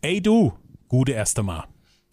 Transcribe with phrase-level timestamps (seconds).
[0.00, 0.52] Ey du,
[0.86, 1.64] gute erste Mal.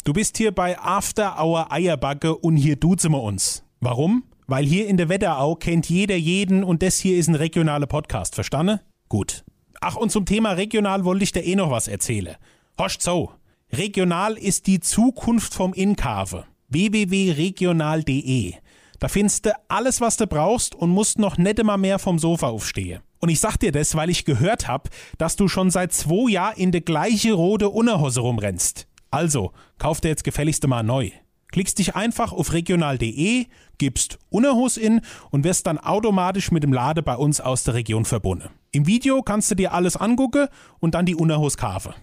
[0.06, 3.64] Du bist hier bei After Hour Eierbacke und hier duzen wir uns.
[3.80, 4.24] Warum?
[4.48, 8.34] Weil hier in der Wetterau kennt jeder jeden und das hier ist ein regionaler Podcast,
[8.34, 8.80] verstanden?
[9.08, 9.46] Gut.
[9.82, 12.38] Ach, und zum Thema regional wollte ich dir eh noch was erzählen.
[12.80, 13.34] Horst so.
[13.72, 16.46] Regional ist die Zukunft vom Inkave.
[16.70, 18.56] www.regional.de.
[18.98, 22.48] Da findest du alles, was du brauchst und musst noch nicht immer mehr vom Sofa
[22.48, 23.04] aufstehen.
[23.20, 26.58] Und ich sag dir das, weil ich gehört hab, dass du schon seit zwei Jahren
[26.58, 28.88] in der gleiche rote Unterhose rumrennst.
[29.12, 31.12] Also, kauf dir jetzt gefälligst mal neu.
[31.52, 33.46] Klickst dich einfach auf regional.de,
[33.78, 35.00] gibst Unterhose in
[35.32, 38.50] und wirst dann automatisch mit dem Lade bei uns aus der Region verbunden.
[38.72, 41.94] Im Video kannst du dir alles angucken und dann die Unterhose kaufen.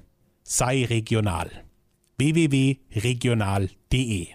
[0.43, 1.51] Sei regional.
[2.17, 4.29] www.regional.de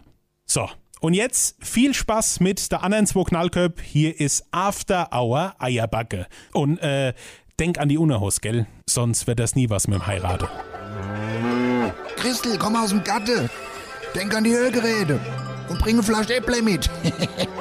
[0.45, 3.81] So, und jetzt viel Spaß mit der anderen zwei Knallköp.
[3.81, 6.27] Hier ist After Hour Eierbacke.
[6.53, 7.13] Und äh,
[7.59, 8.67] denk an die Unterhose, gell?
[8.87, 10.47] Sonst wird das nie was mit dem Heiraten.
[12.15, 13.49] Christel, komm aus dem Gatte.
[14.15, 15.19] Denk an die Hörgeräte.
[15.69, 16.89] Und bring eine Flasche Äpple mit.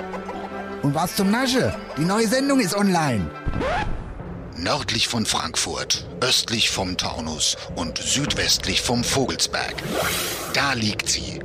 [0.83, 1.75] und was zum Nasche?
[1.98, 3.29] Die neue Sendung ist online.
[4.57, 9.75] Nördlich von Frankfurt, östlich vom Taunus und südwestlich vom Vogelsberg.
[10.55, 11.41] Da liegt sie.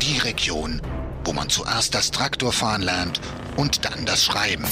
[0.00, 0.80] Die Region,
[1.26, 3.20] wo man zuerst das Traktorfahren lernt
[3.56, 4.64] und dann das Schreiben.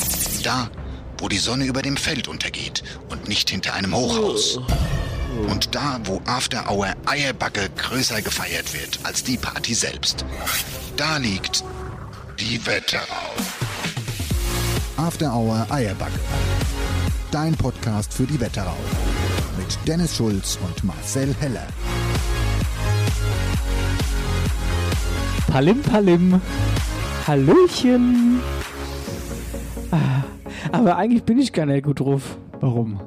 [0.44, 0.70] Da,
[1.18, 4.60] wo die Sonne über dem Feld untergeht und nicht hinter einem Hochhaus.
[5.48, 10.24] Und da, wo After Hour Eierbacke größer gefeiert wird als die Party selbst.
[10.96, 11.64] Da liegt
[12.38, 13.34] die Wetterau.
[14.96, 16.20] After Hour Eierbacke.
[17.32, 18.76] Dein Podcast für die Wetterau.
[19.58, 21.66] Mit Dennis Schulz und Marcel Heller.
[25.54, 26.40] Palim Palim.
[27.28, 28.40] Hallöchen.
[29.92, 30.24] Ah,
[30.72, 32.36] aber eigentlich bin ich gar nicht gut drauf.
[32.58, 32.98] Warum?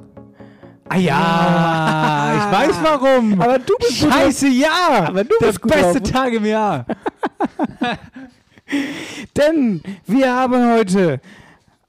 [0.88, 3.38] Ah ja, ich weiß warum.
[3.38, 5.08] Aber du bist Scheiße, ja.
[5.08, 6.10] Aber du Der bist gut beste drauf.
[6.10, 6.86] Tag im Jahr.
[9.36, 11.20] Denn wir haben heute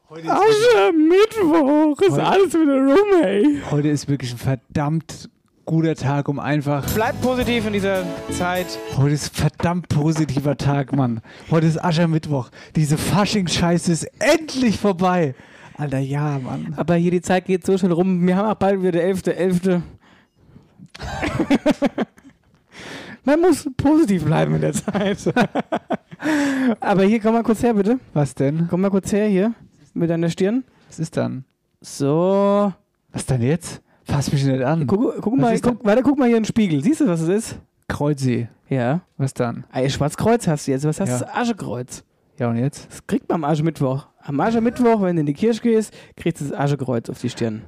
[0.09, 2.01] Aschermittwoch.
[2.01, 3.61] Ist Heute- alles wieder rum, ey.
[3.71, 5.29] Heute ist wirklich ein verdammt
[5.69, 6.83] guter Tag, um einfach.
[6.95, 8.65] Bleib positiv in dieser Zeit.
[8.97, 11.21] Heute ist ein verdammt positiver Tag, Mann.
[11.51, 12.49] Heute ist Aschermittwoch.
[12.75, 15.35] Diese Fasching-Scheiße ist endlich vorbei.
[15.77, 16.73] Alter, ja, Mann.
[16.75, 18.25] Aber hier die Zeit geht so schnell rum.
[18.25, 19.81] Wir haben auch bald wieder der 11.11.
[23.23, 25.19] Man muss positiv bleiben in der Zeit.
[26.79, 27.99] Aber hier, komm mal kurz her, bitte.
[28.15, 28.65] Was denn?
[28.71, 29.53] Komm mal kurz her hier.
[29.93, 30.63] Mit deiner Stirn.
[30.87, 31.45] Was ist dann?
[31.79, 32.73] So.
[33.11, 33.83] Was denn jetzt?
[34.09, 34.87] Fass mich nicht an.
[34.87, 36.81] Guck, guck mal, guck, warte, guck mal hier in den Spiegel.
[36.83, 37.59] Siehst du, was es ist?
[37.87, 38.47] Kreuzi.
[38.69, 39.01] Ja.
[39.17, 39.65] Was dann?
[39.71, 40.85] Ein Schwarzkreuz hast du jetzt.
[40.85, 41.19] Was hast Ja.
[41.19, 41.35] du?
[41.35, 42.03] Aschekreuz.
[42.37, 42.87] Ja, und jetzt?
[42.89, 44.07] Das kriegt man am Aschermittwoch.
[44.21, 47.63] Am Aschermittwoch, wenn du in die Kirche gehst, kriegst du das Aschekreuz auf die Stirn.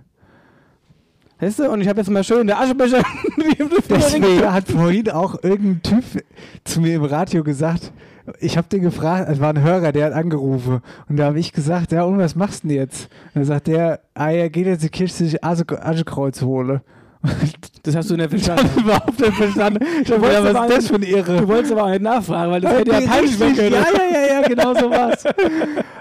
[1.40, 1.70] Weißt du?
[1.72, 3.04] Und ich habe jetzt mal schön der Aschebecher.
[3.90, 6.04] Deswegen hat vorhin auch irgendein Typ
[6.64, 7.92] zu mir im Radio gesagt,
[8.40, 10.82] ich habe den gefragt, es war ein Hörer, der hat angerufen.
[11.10, 13.06] Und da habe ich gesagt, ja, und was machst du denn jetzt?
[13.34, 16.82] Und dann sagt der, ah, er geht jetzt in die Kirche sich Asche- Aschekreuz holen.
[17.84, 18.70] Das hast du nicht Ich verstanden.
[18.72, 19.84] habe überhaupt nicht verstanden.
[20.04, 21.38] Ich wolltest gedacht, aber was ist das für ein Irre?
[21.38, 23.74] Du wolltest aber auch nicht nachfragen, weil das hätte ja peinlich werden ja, können.
[23.74, 25.24] ja, ja, ja, genau so war's.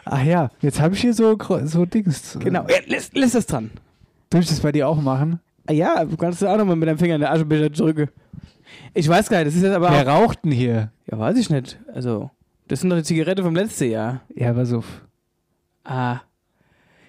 [0.05, 2.37] Ach ja, jetzt habe ich hier so, so Dings.
[2.39, 2.67] Genau.
[2.69, 3.71] Ja, lässt, lässt das dran.
[4.31, 5.41] Soll ich das bei dir auch machen?
[5.67, 8.09] Ah Ja, du kannst auch nochmal mit deinem Finger in den Aschebecher drücken.
[8.93, 10.91] Ich weiß gar nicht, das ist jetzt aber Wer auch, raucht denn hier?
[11.11, 11.81] Ja, weiß ich nicht.
[11.93, 12.31] Also,
[12.69, 14.21] das sind doch die Zigarette vom letzten Jahr.
[14.35, 15.03] Ja, pass auf.
[15.83, 16.21] Ah.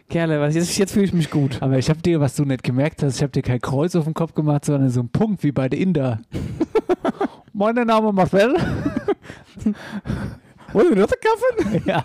[0.10, 1.62] Kerle, was, jetzt, jetzt fühle ich mich gut.
[1.62, 4.06] Aber ich habe dir, was du nicht gemerkt hast, ich habe dir kein Kreuz auf
[4.06, 6.20] den Kopf gemacht, sondern so einen Punkt wie bei der Inder.
[7.54, 8.56] Mein Name Marcel.
[10.74, 11.82] Wollen wir noch einen Kaffee?
[11.90, 12.04] ja,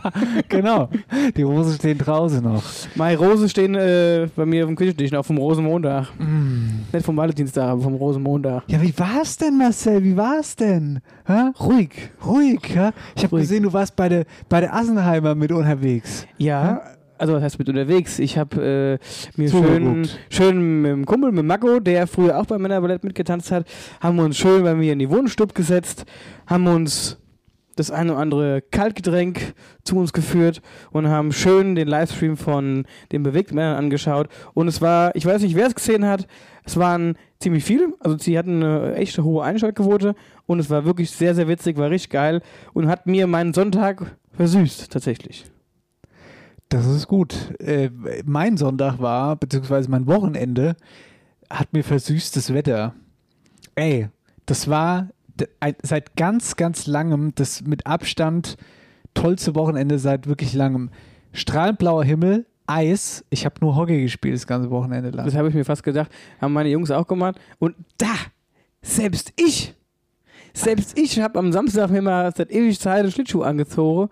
[0.48, 0.88] genau.
[1.36, 2.62] Die Rosen stehen draußen noch.
[2.94, 6.08] Meine Rosen stehen äh, bei mir auf dem Küchentisch, auf dem Rosenmontag.
[6.18, 6.86] Mm.
[6.92, 8.64] Nicht vom Valentinstag, aber vom Rosenmontag.
[8.66, 10.02] Ja, wie war's denn, Marcel?
[10.02, 11.00] Wie war's denn?
[11.26, 11.50] Hä?
[11.60, 12.10] Ruhig.
[12.24, 12.92] Ruhig, ja?
[13.14, 16.26] Ich habe gesehen, du warst bei der, bei der Assenheimer mit unterwegs.
[16.38, 16.82] Ja,
[17.18, 18.18] also was heißt mit unterwegs?
[18.18, 22.62] Ich habe äh, mir schön, schön mit dem Kumpel, mit Mako, der früher auch beim
[22.62, 23.66] Männerballett mitgetanzt hat,
[24.00, 26.04] haben wir uns schön bei mir in die Wohnstube gesetzt,
[26.46, 27.18] haben uns
[27.76, 33.22] das eine oder andere Kaltgetränk zu uns geführt und haben schön den Livestream von den
[33.22, 34.28] bewegten Männern angeschaut.
[34.54, 36.26] Und es war, ich weiß nicht, wer es gesehen hat,
[36.64, 40.14] es waren ziemlich viele, also sie hatten eine echt hohe Einschaltquote
[40.46, 42.42] und es war wirklich sehr, sehr witzig, war richtig geil
[42.72, 45.44] und hat mir meinen Sonntag versüßt, tatsächlich.
[46.68, 47.54] Das ist gut.
[47.60, 47.90] Äh,
[48.24, 50.76] mein Sonntag war, beziehungsweise mein Wochenende,
[51.48, 52.94] hat mir versüßtes Wetter.
[53.76, 54.08] Ey,
[54.46, 55.10] das war
[55.82, 58.56] seit ganz, ganz langem das mit Abstand
[59.14, 60.90] tollste Wochenende seit wirklich langem.
[61.32, 63.24] Strahlend blauer Himmel, Eis.
[63.30, 65.26] Ich habe nur Hockey gespielt das ganze Wochenende lang.
[65.26, 66.10] Das habe ich mir fast gedacht.
[66.40, 67.38] Haben meine Jungs auch gemacht.
[67.58, 68.14] Und da
[68.82, 69.74] selbst ich,
[70.52, 74.10] selbst ich habe am Samstag mir mal seit ewig Zeit einen Schlittschuh angezogen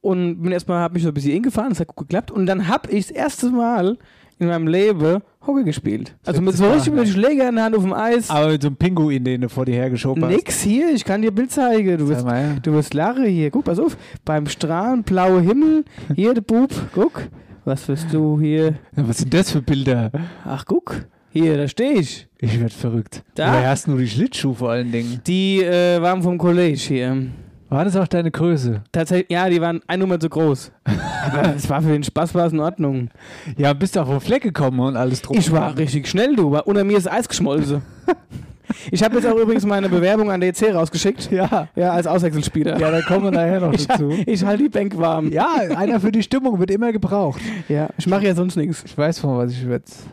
[0.00, 2.68] und bin erstmal, habe mich so ein bisschen hingefahren, das hat gut geklappt und dann
[2.68, 3.98] habe ich das erste Mal
[4.44, 6.16] in meinem Leben Hockey gespielt.
[6.24, 8.30] Also mit so richtig mit Schläger in der Hand auf dem Eis.
[8.30, 10.32] Aber mit so einem Pinguin, den du vor dir hergeschoben hast.
[10.32, 11.98] Nix hier, ich kann dir Bild zeigen.
[11.98, 12.56] Du wirst, mal.
[12.62, 13.50] du wirst lachen hier.
[13.50, 13.96] Guck, pass auf.
[14.24, 15.84] Beim Strahlen, blauer Himmel.
[16.14, 16.70] Hier, der Bub.
[16.94, 17.22] Guck.
[17.64, 18.74] Was wirst du hier?
[18.96, 20.10] Ja, Was sind das für Bilder?
[20.44, 21.06] Ach, guck.
[21.30, 22.28] Hier, da stehe ich.
[22.38, 23.24] Ich werd verrückt.
[23.34, 23.52] Da?
[23.52, 25.20] Woher hast du die Schlittschuhe vor allen Dingen?
[25.26, 27.26] Die äh, waren vom College hier.
[27.70, 28.82] War das auch deine Größe?
[28.92, 30.70] Tatsächlich, ja, die waren ein Nummer zu groß.
[30.84, 33.08] Aber es war für den Spaß war es in Ordnung.
[33.56, 35.36] Ja, bist du auf den Fleck gekommen und alles drum.
[35.36, 36.50] Ich war richtig schnell, du.
[36.52, 37.82] War unter mir ist Eis geschmolzen.
[38.90, 41.30] Ich habe jetzt auch übrigens meine Bewerbung an DEC rausgeschickt.
[41.30, 41.68] Ja.
[41.76, 42.78] Ja, als Auswechselspieler.
[42.80, 44.10] Ja, da kommen wir nachher noch ich, dazu.
[44.26, 45.30] ich halte die Bank warm.
[45.30, 47.40] Ja, einer für die Stimmung wird immer gebraucht.
[47.68, 48.82] Ja, ich mache ja sonst nichts.
[48.86, 50.04] Ich weiß von was ich jetzt.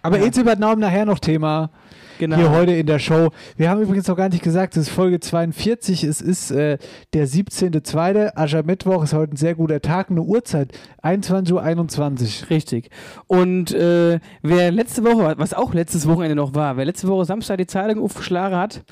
[0.00, 0.24] Aber Ja.
[0.26, 1.70] jetzt übernahmen nachher noch Thema
[2.18, 2.36] Genau.
[2.36, 3.30] hier heute in der Show.
[3.56, 6.78] Wir haben übrigens noch gar nicht gesagt, es ist Folge 42, es ist äh,
[7.12, 8.36] der 17.2.
[8.36, 10.72] Aschermittwoch ist heute ein sehr guter Tag, eine Uhrzeit,
[11.02, 12.50] 21.21 Uhr.
[12.50, 12.90] Richtig.
[13.26, 17.58] Und äh, wer letzte Woche, was auch letztes Wochenende noch war, wer letzte Woche Samstag
[17.58, 18.82] die Zeitung aufgeschlagen hat,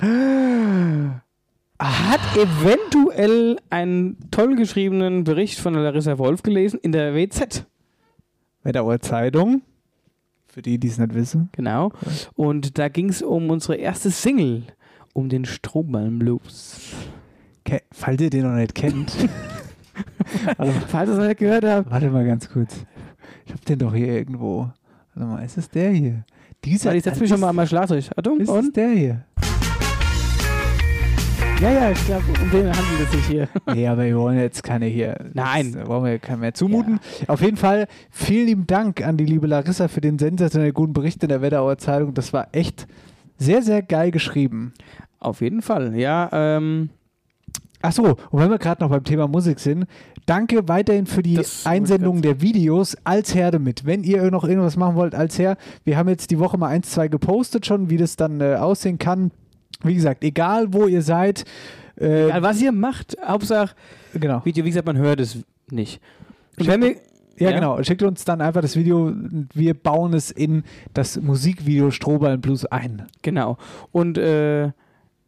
[1.79, 7.65] hat eventuell einen toll geschriebenen Bericht von Larissa Wolf gelesen in der WZ.
[8.63, 9.61] Wetterauer Zeitung,
[10.55, 11.49] für die, die es nicht wissen.
[11.51, 11.91] Genau.
[12.33, 14.63] Und da ging es um unsere erste Single,
[15.11, 16.93] um den Strohballen Blues.
[17.65, 19.13] Ke falls ihr den noch nicht kennt,
[20.45, 22.85] warte, mal, Falls ihr es noch nicht gehört habt, warte mal ganz kurz.
[23.45, 24.71] Ich hab den doch hier irgendwo.
[25.13, 26.23] Warte mal, ist es der hier?
[26.63, 28.05] Dieser ich setze mich schon mal an mein Schlagzeug.
[28.15, 28.77] Achtung, Ist es und?
[28.77, 29.25] der hier?
[31.61, 33.47] Ja, ja, ich glaube, um den handelt es sich hier.
[33.73, 35.17] Nee, aber wir wollen jetzt keine hier.
[35.33, 35.71] Nein.
[35.73, 36.99] Das wollen wir keinem mehr zumuten.
[37.27, 41.23] Auf jeden Fall vielen lieben Dank an die liebe Larissa für den sensationell guten Bericht
[41.23, 42.13] in der Wetterauer Zeitung.
[42.13, 42.87] Das war echt
[43.37, 44.73] sehr, sehr geil geschrieben.
[45.19, 46.29] Auf jeden Fall, ja.
[46.33, 46.89] Ähm,
[47.81, 49.85] Ach so, und wenn wir gerade noch beim Thema Musik sind,
[50.25, 53.85] danke weiterhin für die Das Einsendung der Videos als Herde mit.
[53.85, 56.89] Wenn ihr noch irgendwas machen wollt als Her, wir haben jetzt die Woche mal eins,
[56.89, 59.31] zwei gepostet schon, wie das dann äh, aussehen kann.
[59.83, 61.45] Wie gesagt, egal wo ihr seid,
[61.99, 63.75] äh, egal, was ihr macht, Hauptsache
[64.13, 64.43] genau.
[64.45, 65.37] Video, wie gesagt, man hört es
[65.69, 66.01] nicht.
[66.59, 66.95] Und wenn wir,
[67.37, 67.55] Ja, Ja.
[67.55, 67.83] genau.
[67.83, 69.11] Schickt uns dann einfach das Video.
[69.53, 70.63] Wir bauen es in
[70.93, 73.07] das Musikvideo Strohballen Blues ein.
[73.21, 73.57] genau.
[73.91, 74.71] Und äh,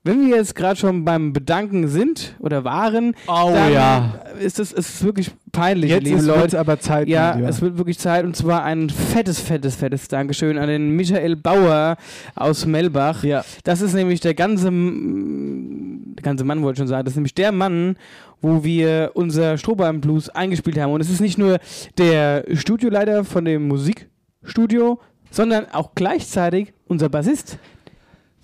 [0.07, 5.04] wenn wir jetzt gerade schon beim Bedanken sind oder waren, Oh dann ist es ist
[5.04, 6.48] wirklich peinlich, Jetzt liebe ist Leute.
[6.48, 7.07] es aber Zeit.
[7.07, 7.48] Ja, Lieber.
[7.50, 11.98] es wird wirklich Zeit und zwar ein fettes, fettes, fettes Dankeschön an den Michael Bauer
[12.36, 13.24] aus Melbach.
[13.24, 13.44] ja.
[13.63, 17.36] Das ist nämlich der ganze, der ganze Mann, wollte ich schon sagen, das ist nämlich
[17.36, 17.98] der Mann,
[18.42, 20.92] wo wir unser Strohballen Blues eingespielt haben.
[20.92, 21.60] Und es ist nicht nur
[21.98, 25.00] der Studioleiter von dem Musikstudio,
[25.31, 27.57] sondern auch gleichzeitig unser Bassist.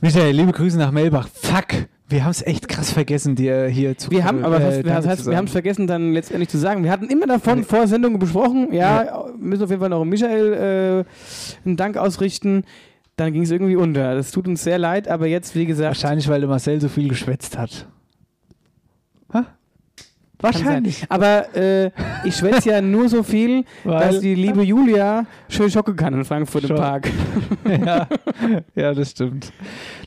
[0.03, 1.29] Michael, liebe Grüße nach Melbach.
[1.29, 1.87] Fuck.
[2.09, 5.25] Wir haben es echt krass vergessen, dir hier zu Wir haben, aber äh, das heißt,
[5.27, 6.83] wir haben es vergessen, dann letztendlich zu sagen.
[6.83, 7.63] Wir hatten immer davon Nee.
[7.63, 12.65] vor Sendung besprochen, ja, müssen auf jeden Fall noch Michael äh, einen Dank ausrichten.
[13.15, 14.13] Dann ging es irgendwie unter.
[14.13, 17.07] Das tut uns sehr leid, aber jetzt, wie gesagt, Wahrscheinlich, weil der Marcel so viel
[17.07, 17.87] geschwätzt hat.
[19.31, 19.45] Ha?
[20.43, 21.05] Wahrscheinlich.
[21.09, 21.89] Aber äh,
[22.25, 26.25] ich schwätze ja nur so viel, Weil- dass die liebe Julia schön schocken kann in
[26.25, 26.77] Frankfurt im Schon.
[26.77, 27.09] Park.
[27.85, 28.07] ja.
[28.75, 29.51] ja, das stimmt.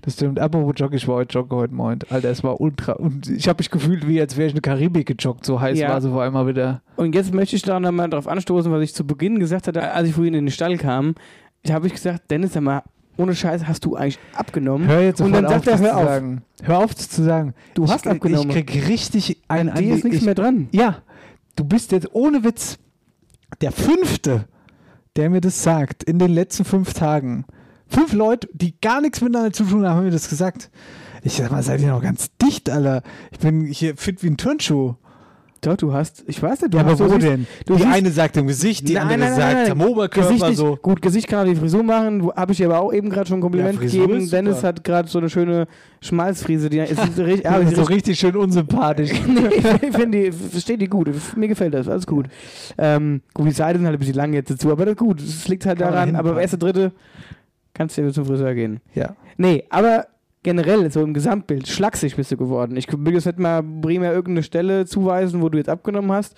[0.02, 0.38] Das stimmt.
[0.38, 1.98] Apropos Joggen, ich war heute joggen heute Morgen.
[2.10, 2.92] Alter, es war ultra.
[2.92, 5.44] Und ich habe mich gefühlt, wie als wäre ich in der Karibik gejoggt.
[5.44, 5.88] So heiß Ja.
[5.88, 6.82] war sie vor einmal wieder.
[6.96, 9.90] Und jetzt möchte ich da noch mal drauf anstoßen, was ich zu Beginn gesagt hatte,
[9.92, 11.14] als ich vorhin in den Stall kam.
[11.62, 12.82] Da habe ich gesagt, Dennis, sag mal,
[13.16, 14.86] ohne Scheiß hast du eigentlich abgenommen.
[14.88, 16.04] Hör jetzt Und dann sagt auf, er, das hör zu auf.
[16.04, 16.42] sagen.
[16.62, 17.54] Hör auf zu sagen.
[17.74, 18.50] Du ich, hast abgenommen.
[18.50, 20.68] Ich krieg richtig ein An dir ist nichts ich, mehr dran.
[20.72, 21.02] Ja,
[21.56, 22.78] du bist jetzt ohne Witz
[23.60, 24.46] der fünfte,
[25.16, 27.44] der mir das sagt in den letzten fünf Tagen.
[27.88, 30.70] Fünf Leute, die gar nichts miteinander zu tun haben, haben mir das gesagt.
[31.22, 33.02] Ich sag mal, seid ihr noch ganz dicht, Alter.
[33.32, 34.94] Ich bin hier fit wie ein Turnschuh.
[35.66, 37.46] Doch, du hast, ich weiß nicht, du Ja, aber hast du wo denn?
[37.66, 40.28] du die siehst- eine sagt im Gesicht, die Nein, andere nein, nein, sagt am Oberkörper
[40.28, 40.76] Gesicht nicht, so.
[40.80, 42.30] Gut, Gesicht kann auch die Frisur machen.
[42.36, 44.16] Habe ich dir aber auch eben gerade schon ein Kompliment Ja, gegeben.
[44.18, 44.32] ist.
[44.32, 45.66] Dennis hat gerade so eine schöne
[46.00, 46.70] Schmalzfrise.
[46.70, 49.10] Die ist richtig, ja, Ja, die so ist richtig schön unsympathisch.
[49.26, 49.48] nee,
[49.88, 51.10] ich finde die, verstehe die gut.
[51.36, 52.26] Mir gefällt das, alles gut.
[52.78, 55.20] Ähm, gut, die Seiten sind halt ein bisschen lang jetzt dazu, aber das ist gut.
[55.20, 56.92] Es liegt halt Kann daran, aber erste, dritte
[57.74, 58.80] kannst du ja zum Friseur gehen.
[58.94, 59.16] ja.
[59.38, 60.06] Nee, aber
[60.46, 62.74] generell, so im Gesamtbild, schlaksig bist du geworden.
[62.78, 66.34] Ich will jetzt nicht mal primär irgendeine Stelle zuweisen, wo du jetzt abgenommen hast.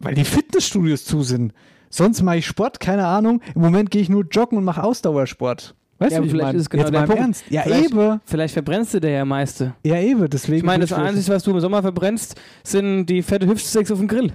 [0.00, 1.52] Weil die Fitnessstudios zu sind.
[1.90, 3.40] Sonst mache ich Sport, keine Ahnung.
[3.54, 5.74] Im Moment gehe ich nur joggen und mache Ausdauersport.
[5.98, 6.56] Weißt Ja, du, wie ich vielleicht meine?
[6.58, 7.20] ist es genau Jetzt der Punkt.
[7.20, 7.44] Ernst.
[7.50, 8.20] Ja, Vielleicht- eben.
[8.24, 9.74] Vielleicht verbrennst du der ja meiste.
[9.84, 10.28] Ja, eben.
[10.28, 10.56] Deswegen.
[10.58, 14.08] Ich meine, das Einzige, was du im Sommer verbrennst, sind die fette Hüftsticks auf dem
[14.08, 14.32] Grill.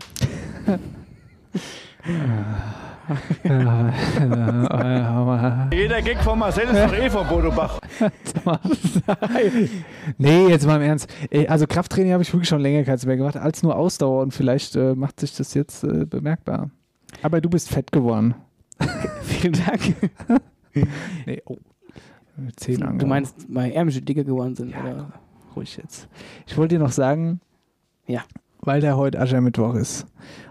[5.72, 7.80] Jeder Gag von Marcel ist doch eh von Bodo Bach.
[10.18, 11.10] nee, jetzt mal im Ernst.
[11.30, 14.34] Ey, Also Krafttraining habe ich wirklich schon länger keins mehr gemacht, als nur Ausdauer und
[14.34, 16.70] vielleicht äh, macht sich das jetzt äh, bemerkbar.
[17.22, 18.36] Aber du bist fett geworden.
[19.22, 19.96] Vielen Dank.
[21.26, 21.58] Nee, oh.
[22.56, 24.82] Zehn Du meinst, meine Ärmel dicker geworden sind, Ja.
[24.82, 25.12] oder?
[25.56, 26.08] ruhig jetzt.
[26.46, 27.42] Ich wollte dir noch sagen,
[28.06, 28.22] Ja.
[28.62, 30.06] weil der heute Aschermittwoch ist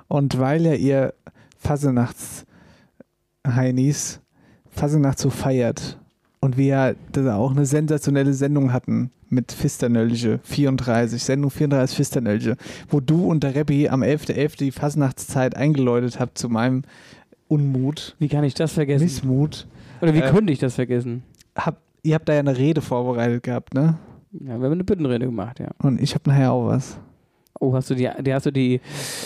[0.09, 1.15] und weil ja ihr
[1.57, 2.45] Fasenachts
[3.55, 4.21] Heinis
[4.71, 5.99] Fasenacht so feiert
[6.41, 12.57] und wir ja da auch eine sensationelle Sendung hatten mit Fisternölche 34, Sendung 34 Fisternölche,
[12.89, 14.59] wo du und der Reppi am 11.11.
[14.59, 16.83] die Fasnachtszeit eingeläutet habt zu meinem
[17.49, 19.05] Unmut, Wie kann ich das vergessen?
[19.05, 19.67] Missmut.
[20.01, 21.23] Oder wie Äh, könnte ich das vergessen?
[21.57, 23.99] Hab, ihr habt da ja eine Rede vorbereitet gehabt, ne?
[24.33, 25.69] Ja, wir haben eine Büttenrede gemacht, ja.
[25.83, 26.99] Und ich habe nachher auch was.
[27.59, 28.81] Oh, hast du die, die hast du die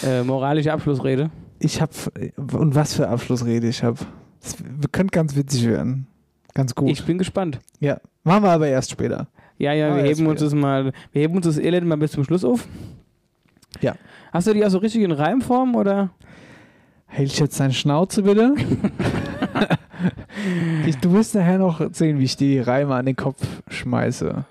[0.06, 1.30] äh, moralische Abschlussrede?
[1.64, 1.92] Ich habe
[2.36, 3.98] und was für Abschlussrede ich habe.
[4.40, 4.56] Das
[4.90, 6.08] könnte ganz witzig werden.
[6.54, 6.90] Ganz gut.
[6.90, 7.60] Ich bin gespannt.
[7.78, 9.28] ja, machen wir aber erst später.
[9.58, 12.12] Ja, ja, wir jetzt heben uns das mal, wir heben uns das Elend mal bis
[12.12, 12.66] zum Schluss auf.
[13.80, 13.94] Ja.
[14.32, 16.10] Hast du die auch so richtig in Reimform oder?
[17.06, 18.56] Hält jetzt deine Schnauze bitte?
[20.86, 24.44] ich, du wirst nachher noch sehen, wie ich die Reime an den Kopf schmeiße.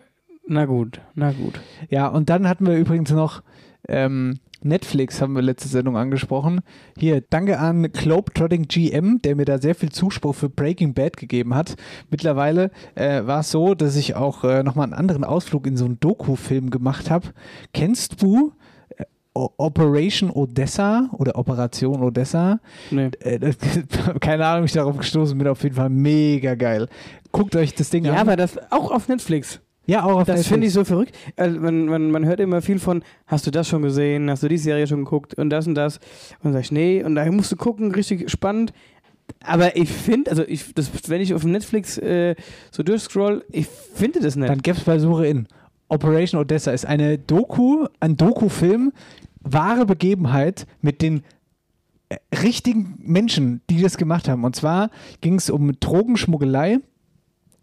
[0.47, 1.59] Na gut, na gut.
[1.89, 3.43] Ja, und dann hatten wir übrigens noch
[3.87, 6.61] ähm, Netflix, haben wir letzte Sendung angesprochen.
[6.97, 11.55] Hier, danke an Globetrotting GM, der mir da sehr viel Zuspruch für Breaking Bad gegeben
[11.55, 11.75] hat.
[12.09, 15.85] Mittlerweile äh, war es so, dass ich auch äh, nochmal einen anderen Ausflug in so
[15.85, 17.27] einen Doku-Film gemacht habe.
[17.73, 18.53] Kennst du
[18.97, 19.03] äh,
[19.33, 22.59] Operation Odessa oder Operation Odessa?
[22.91, 23.09] Nee.
[23.21, 23.53] Äh,
[24.19, 25.47] keine Ahnung, wie ich darauf gestoßen bin.
[25.47, 26.87] Auf jeden Fall mega geil.
[27.31, 28.17] Guckt euch das Ding Ja, an.
[28.19, 29.61] aber das auch auf Netflix.
[29.85, 31.17] Ja, auch auf Das finde ich so verrückt.
[31.37, 34.47] Äh, man, man, man hört immer viel von, hast du das schon gesehen, hast du
[34.47, 35.97] die Serie schon geguckt und das und das.
[35.97, 38.73] Und dann sag ich, nee, und da musst du gucken, richtig spannend.
[39.43, 42.35] Aber ich finde, also ich, das, wenn ich auf Netflix äh,
[42.69, 44.49] so durchscroll, ich finde das nicht.
[44.49, 45.47] Dann gäbe es bei Suche in.
[45.87, 48.93] Operation Odessa ist eine Doku, ein Doku-Film,
[49.41, 51.23] wahre Begebenheit mit den
[52.09, 54.43] äh, richtigen Menschen, die das gemacht haben.
[54.43, 54.89] Und zwar
[55.21, 56.79] ging es um Drogenschmuggelei.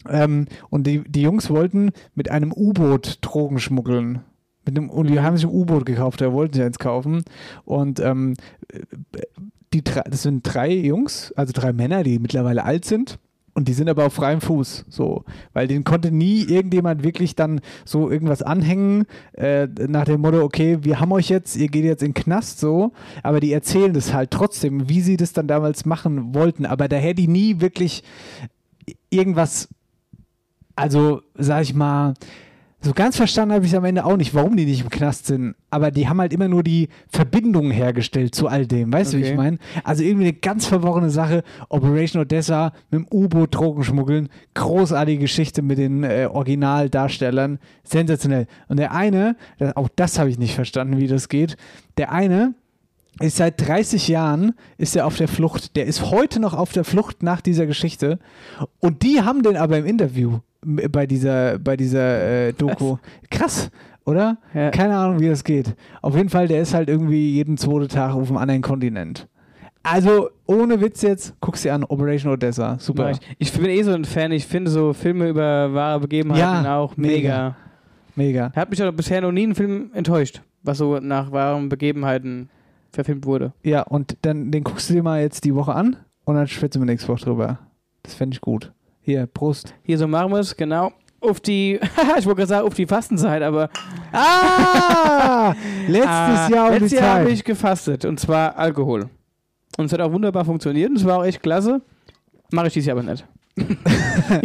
[0.09, 4.21] Ähm, und die, die Jungs wollten mit einem U-Boot Drogen schmuggeln.
[4.65, 7.25] Mit einem, und die haben sich ein U-Boot gekauft, da wollten sie eins kaufen.
[7.65, 8.35] Und ähm,
[9.73, 13.19] die das sind drei Jungs, also drei Männer, die mittlerweile alt sind.
[13.55, 15.25] Und die sind aber auf freiem Fuß, so.
[15.53, 20.79] Weil denen konnte nie irgendjemand wirklich dann so irgendwas anhängen, äh, nach dem Motto, okay,
[20.83, 22.93] wir haben euch jetzt, ihr geht jetzt in den Knast, so.
[23.25, 26.67] Aber die erzählen das halt trotzdem, wie sie das dann damals machen wollten.
[26.67, 28.05] Aber daher die nie wirklich
[29.11, 29.69] irgendwas,
[30.79, 32.15] also, sag ich mal,
[32.81, 35.27] so ganz verstanden habe ich es am Ende auch nicht, warum die nicht im Knast
[35.27, 35.57] sind.
[35.69, 38.93] Aber die haben halt immer nur die Verbindungen hergestellt zu all dem.
[38.93, 39.37] Weißt du, wie ich Okay.
[39.37, 39.59] meine?
[39.83, 41.43] Also irgendwie eine ganz verworrene Sache.
[41.71, 44.29] Operation Odessa mit dem U-Boot Drogen schmuggeln.
[44.55, 47.59] Großartige Geschichte mit den äh, Originaldarstellern.
[47.83, 48.47] Sensationell.
[48.69, 49.37] Und der eine,
[49.75, 51.57] auch das habe ich nicht verstanden, wie das geht.
[51.97, 52.55] Der eine
[53.21, 55.77] ist seit 30 Jahren ist er auf der Flucht.
[55.77, 58.19] Der ist heute noch auf der Flucht nach dieser Geschichte.
[58.81, 62.97] Und die haben den aber im Interview bei dieser, bei dieser äh, Doku.
[63.31, 63.71] Krass,
[64.05, 64.39] oder?
[64.55, 64.71] Ja.
[64.71, 65.75] Keine Ahnung, wie das geht.
[66.03, 69.29] Auf jeden Fall, der ist halt irgendwie jeden zweiten Tag auf einem anderen Kontinent.
[69.83, 72.77] Also, ohne Witz jetzt, guck's dir an, Operation Odessa.
[72.79, 73.13] Super.
[73.13, 73.19] ich.
[73.39, 76.97] ich bin eh so ein Fan, ich finde so Filme über wahre Begebenheiten Ja, auch
[76.97, 77.13] mega.
[77.15, 77.57] mega.
[78.17, 78.53] Mega.
[78.55, 82.51] Hat mich aber bisher noch nie ein Film enttäuscht, was so nach wahren Begebenheiten
[82.91, 83.53] verfilmt wurde.
[83.63, 86.81] Ja, und dann den guckst du dir mal jetzt die Woche an und dann schwätzen
[86.81, 87.59] wir nächste Woche drüber.
[88.03, 88.73] Das fände ich gut.
[89.01, 89.75] Hier, Prost.
[89.83, 90.93] Hier so machen wir es, genau.
[91.21, 91.81] Auf die,
[92.19, 93.71] ich wollte gerade sagen, auf die Fastenzeit, aber
[94.13, 95.55] Ah!
[95.87, 99.09] Letztes Ah, Jahr um letztes Jahr habe ich gefastet und zwar Alkohol.
[99.77, 101.81] Und es hat auch wunderbar funktioniert und es war auch echt klasse.
[102.51, 103.25] Mache ich dieses Jahr aber nicht.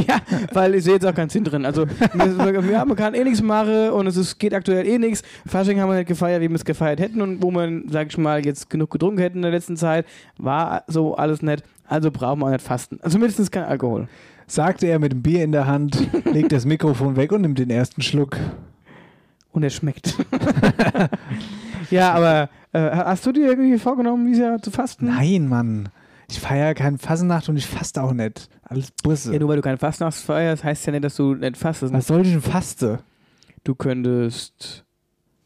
[0.07, 0.21] Ja,
[0.53, 1.65] weil ich sehe jetzt auch keinen Sinn drin.
[1.65, 5.23] Also, wir, haben, man kann eh nichts machen und es ist, geht aktuell eh nichts.
[5.45, 8.17] Fasching haben wir nicht gefeiert, wie wir es gefeiert hätten und wo wir, sag ich
[8.17, 10.05] mal, jetzt genug getrunken hätten in der letzten Zeit.
[10.37, 11.63] War so alles nett.
[11.87, 12.99] Also brauchen wir auch nicht fasten.
[13.01, 14.07] Also mindestens kein Alkohol.
[14.47, 17.69] sagte er mit dem Bier in der Hand, legt das Mikrofon weg und nimmt den
[17.69, 18.37] ersten Schluck.
[19.51, 20.17] Und er schmeckt.
[21.91, 25.05] ja, aber äh, hast du dir irgendwie vorgenommen, dieses Jahr zu fasten?
[25.05, 25.89] Nein, Mann.
[26.33, 28.49] Ich feiere keine Fasnacht und ich faste auch nicht.
[28.63, 29.31] Alles Busse.
[29.33, 31.93] Ja, nur weil du kein Fastnacht feierst, heißt ja nicht, dass du nicht fastest.
[31.93, 33.01] Was soll ich denn faste?
[33.63, 34.83] Du könntest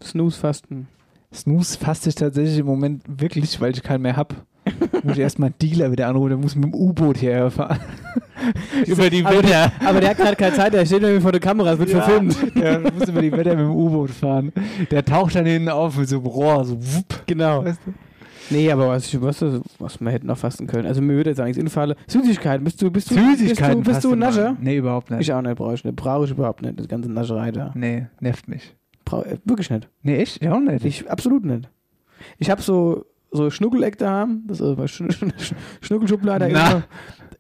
[0.01, 0.87] Snooze fasten.
[1.33, 4.33] Snooze faste ich tatsächlich im Moment wirklich, weil ich keinen mehr hab.
[5.03, 7.79] muss ich erstmal einen Dealer wieder anrufen, der muss mit dem U-Boot hierher fahren.
[8.85, 9.47] über die aber, Wetter.
[9.47, 11.89] der, aber der hat gerade keine Zeit, der steht irgendwie vor der Kamera, es wird
[11.89, 12.55] verfilmt.
[12.55, 14.53] Der muss über die Wetter mit dem U-Boot fahren.
[14.89, 17.23] Der taucht dann hinten auf mit so einem Rohr, so wupp.
[17.25, 17.65] Genau.
[17.65, 17.93] Weißt du?
[18.49, 19.43] Nee, aber was, ich- was,
[19.79, 20.87] was wir hätten noch fasten können.
[20.87, 21.95] Also mir würde jetzt nichts infallen.
[22.07, 23.83] Süßigkeiten, bist du, bist du, Süßigkeiten.
[23.83, 24.15] bist du, bist du.
[24.15, 24.55] Nascher?
[24.59, 25.21] Nee, überhaupt nicht.
[25.21, 25.95] Ich auch nicht, brauche ich nicht.
[25.95, 27.71] Brauche ich überhaupt nicht, das ganze Nascherei da.
[27.75, 28.75] nee, nervt mich.
[29.05, 29.87] Brauch, äh, wirklich nicht.
[30.03, 30.39] Nee, ich?
[30.41, 30.83] Ja, auch nicht.
[30.85, 31.69] Ich, absolut nicht.
[32.37, 36.49] Ich habe so, so Schnuckeleck daheim, das ist bei Sch Sch Sch Schnuckelschublade.
[36.51, 36.83] Na.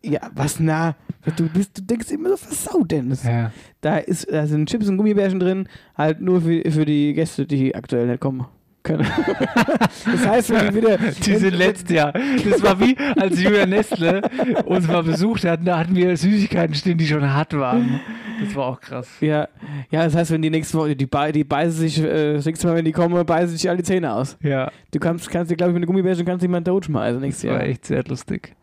[0.03, 0.95] Ja, was na?
[1.35, 3.23] Du, bist, du denkst immer so versaut, Dennis.
[3.23, 3.51] ja.
[3.81, 7.73] Da, ist, da sind Chips und Gummibärchen drin, halt nur für, für die Gäste, die
[7.75, 8.45] aktuell nicht kommen
[8.87, 9.05] können.
[10.05, 10.97] das heißt, wenn die wieder.
[11.25, 12.13] Diese letzte Jahr.
[12.13, 14.21] Das war wie, als Julia Nestle
[14.65, 15.59] uns mal besucht hat.
[15.65, 17.99] Da hatten wir Süßigkeiten stehen, die schon hart waren.
[18.43, 19.09] Das war auch krass.
[19.19, 19.47] Ja,
[19.89, 22.75] ja, das heißt, wenn die nächste Woche, die, die beißen sich, äh, das nächste Mal,
[22.75, 24.37] wenn die kommen, beißen sich alle Zähne aus.
[24.41, 27.51] Ja, Du kannst, kannst dir, glaube ich, mit einer Gummibärchen kannst jemanden totschmeißen nächstes das
[27.51, 27.69] war Jahr.
[27.69, 28.55] echt sehr lustig.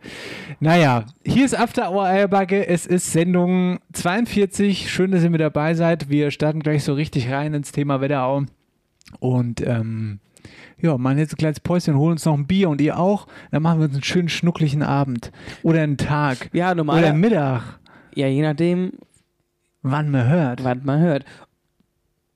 [0.59, 2.67] Naja, hier ist After Hour Eierbacke.
[2.67, 4.91] Es ist Sendung 42.
[4.91, 6.09] Schön, dass ihr mit dabei seid.
[6.09, 8.45] Wir starten gleich so richtig rein ins Thema Wetterau.
[9.21, 10.21] Und ähm,
[10.79, 13.27] ja, machen jetzt ein kleines Päuschen, holen uns noch ein Bier und ihr auch.
[13.51, 15.31] Dann machen wir uns einen schönen schnucklichen Abend.
[15.63, 16.51] Oder einen Tag.
[16.53, 16.99] Ja, normal.
[16.99, 17.79] Oder einen Mittag.
[18.15, 18.93] Ja, je nachdem,
[19.83, 20.65] Wann man hört.
[20.65, 21.25] was man hört.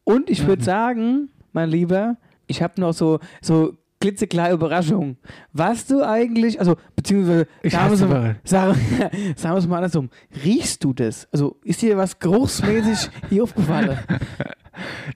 [0.04, 5.16] Und ich würde sagen, mein Lieber, ich habe noch so, so klitzekleine Überraschungen.
[5.52, 8.36] Was du eigentlich, also, beziehungsweise, Ich sagen wir Überraschungen.
[8.44, 8.80] sagen,
[9.36, 10.08] sagen wir es mal andersrum,
[10.44, 11.28] riechst du das?
[11.32, 13.98] Also, ist dir was geruchsmäßig hier aufgefallen?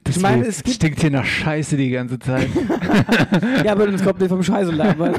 [0.05, 2.49] Das Ich meine, es stinkt hier nach Scheiße die ganze Zeit.
[3.65, 5.15] ja, aber das kommt nicht vom Scheiße labern.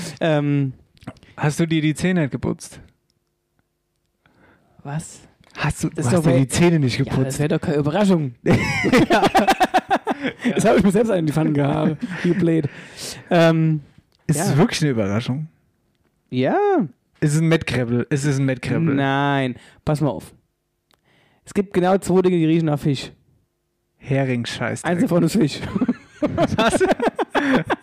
[0.20, 0.72] ähm,
[1.36, 2.80] Hast du dir die Zähne nicht geputzt?
[4.82, 5.20] was?
[5.56, 7.38] Hast du, du hast dir die Zähne nicht Ja, das geputzt?
[7.38, 8.34] wäre doch keine Überraschung.
[10.54, 11.96] Das habe ich mir selbst in die Pfanne.
[12.24, 12.68] You played.
[13.30, 13.80] Ähm,
[14.26, 14.44] ist ja.
[14.44, 15.48] es wirklich eine Überraschung?
[16.30, 16.58] ja,
[17.20, 18.06] Ist es ein Mettkrebbel?
[18.10, 18.94] Ist es ein Mettkrebbel?
[18.94, 20.34] Nein, pass mal auf.
[21.44, 23.12] Es gibt genau zwei Dinge, die riechen nach Fisch.
[24.00, 24.82] Hering scheiß.
[24.84, 25.60] Eins davon ist Fisch.
[26.56, 26.82] Was?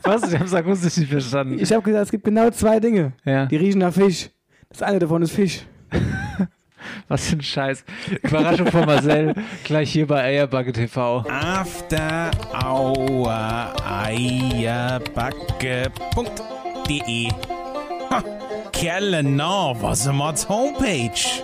[0.03, 0.33] Was?
[0.33, 1.57] Ich hab's akustisch nicht verstanden.
[1.59, 3.45] Ich habe gesagt, es gibt genau zwei Dinge, ja.
[3.45, 4.29] die riechen nach Fisch.
[4.69, 5.61] Das eine davon ist Fisch.
[7.07, 7.85] Was für ein Scheiß.
[8.21, 9.33] Überraschung von Marcel.
[9.63, 11.25] Gleich hier bei Eierbacke TV.
[11.29, 15.07] After Hour Eierbacke.de
[18.71, 20.07] Kerle, na, was
[20.47, 21.43] Homepage?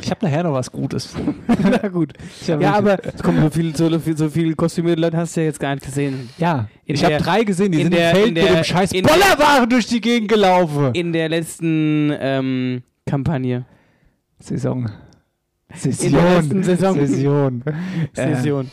[0.00, 1.14] Ich habe nachher noch was Gutes.
[1.62, 2.12] Na gut.
[2.46, 5.46] Ja, aber es kommen so viele so viel, so viel kostümierte Leute hast du ja
[5.46, 6.28] jetzt gar nicht gesehen.
[6.38, 8.54] Ja, In ich habe drei gesehen, die in sind der- im Feld in der- mit
[8.56, 10.90] dem scheiß Bollerwaren durch die Gegend gelaufen.
[10.94, 13.64] In der letzten ähm, Kampagne.
[14.38, 14.90] Saison.
[15.84, 17.06] In der letzten Saison.
[17.06, 17.62] Saison.
[18.14, 18.64] Äh,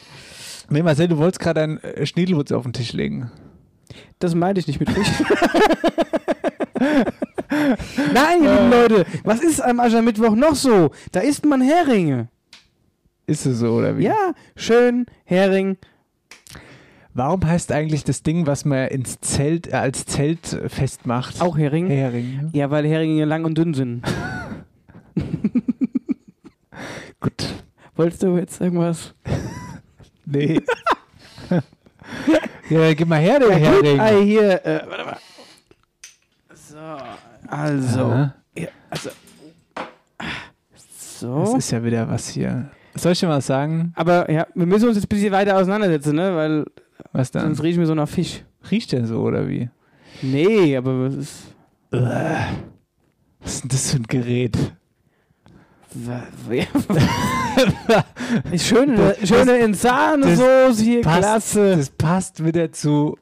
[0.70, 3.32] nee, Marcel, du wolltest gerade ein äh, Schniedelwurz auf den Tisch legen.
[4.20, 5.08] Das meinte ich nicht mit Fisch.
[8.14, 10.92] Nein, ihr lieben Leute, was ist am Aschermittwoch noch so?
[11.12, 12.30] Da isst man Heringe.
[13.26, 14.04] Ist es so, oder wie?
[14.04, 15.78] Ja, schön, Hering.
[17.16, 21.42] Warum heißt eigentlich das Ding, was man ins Zelt, äh, als Zelt äh, festmacht?
[21.42, 21.88] Auch Hering?
[21.88, 22.50] Hering.
[22.54, 24.04] Ja, weil Heringe lang und dünn sind.
[27.20, 27.54] Gut.
[27.96, 29.14] Wolltest du jetzt irgendwas?
[30.26, 30.60] Nee.
[32.70, 34.00] ja, gib mal her, der Hering.
[34.00, 35.18] Ah, hier, äh, warte mal.
[36.56, 36.78] So,
[37.54, 38.30] also.
[38.58, 39.10] Ja, also.
[40.72, 41.56] Das So.
[41.58, 42.70] ist ja wieder was hier.
[42.96, 43.92] Soll ich dir mal sagen?
[43.96, 46.36] Aber ja, wir müssen uns jetzt ein bisschen weiter auseinandersetzen, ne?
[46.36, 46.66] Weil
[47.12, 47.44] Was dann?
[47.44, 48.44] sonst riechen wir so nach Fisch.
[48.70, 49.70] Riecht der so, oder wie?
[50.22, 51.36] Nee, aber es ist.
[51.92, 54.58] Was ist denn das für ein Gerät?
[58.58, 61.78] Schöne, schöne in Sahnesoße hier, passt, klasse.
[61.78, 63.16] Das passt wieder zu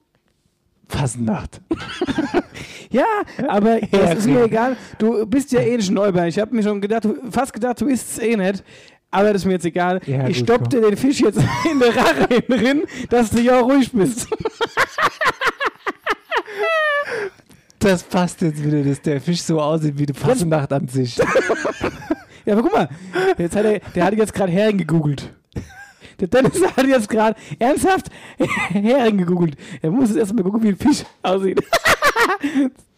[0.87, 1.59] Fasnacht.
[2.91, 3.05] Ja,
[3.47, 4.77] aber das ist mir egal.
[4.97, 6.27] Du bist ja eh nicht Neubein.
[6.27, 8.63] Ich habe mir schon gedacht, fast gedacht, du isst es eh nicht.
[9.09, 9.99] Aber das ist mir jetzt egal.
[10.05, 11.39] Ja, ich stopp dir den Fisch jetzt
[11.71, 14.27] in der Rache drin, dass du ja ruhig bist.
[17.79, 21.19] Das passt jetzt wieder, dass der Fisch so aussieht wie die Fasnacht an sich.
[22.43, 22.89] Ja, aber guck mal,
[23.37, 25.31] jetzt hat er, der hat jetzt gerade Hering gegoogelt.
[26.19, 28.07] Der Dennis hat jetzt gerade ernsthaft
[28.71, 29.55] Hering gegoogelt.
[29.79, 31.63] Er muss jetzt erstmal gucken, wie ein Fisch aussieht.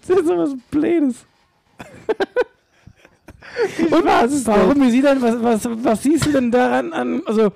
[0.08, 1.26] Das ist so was Blödes.
[3.92, 4.46] Und was?
[4.48, 4.82] Warum?
[4.82, 7.22] Wie sieht denn, was, was, was siehst du denn daran an?
[7.26, 7.52] Also,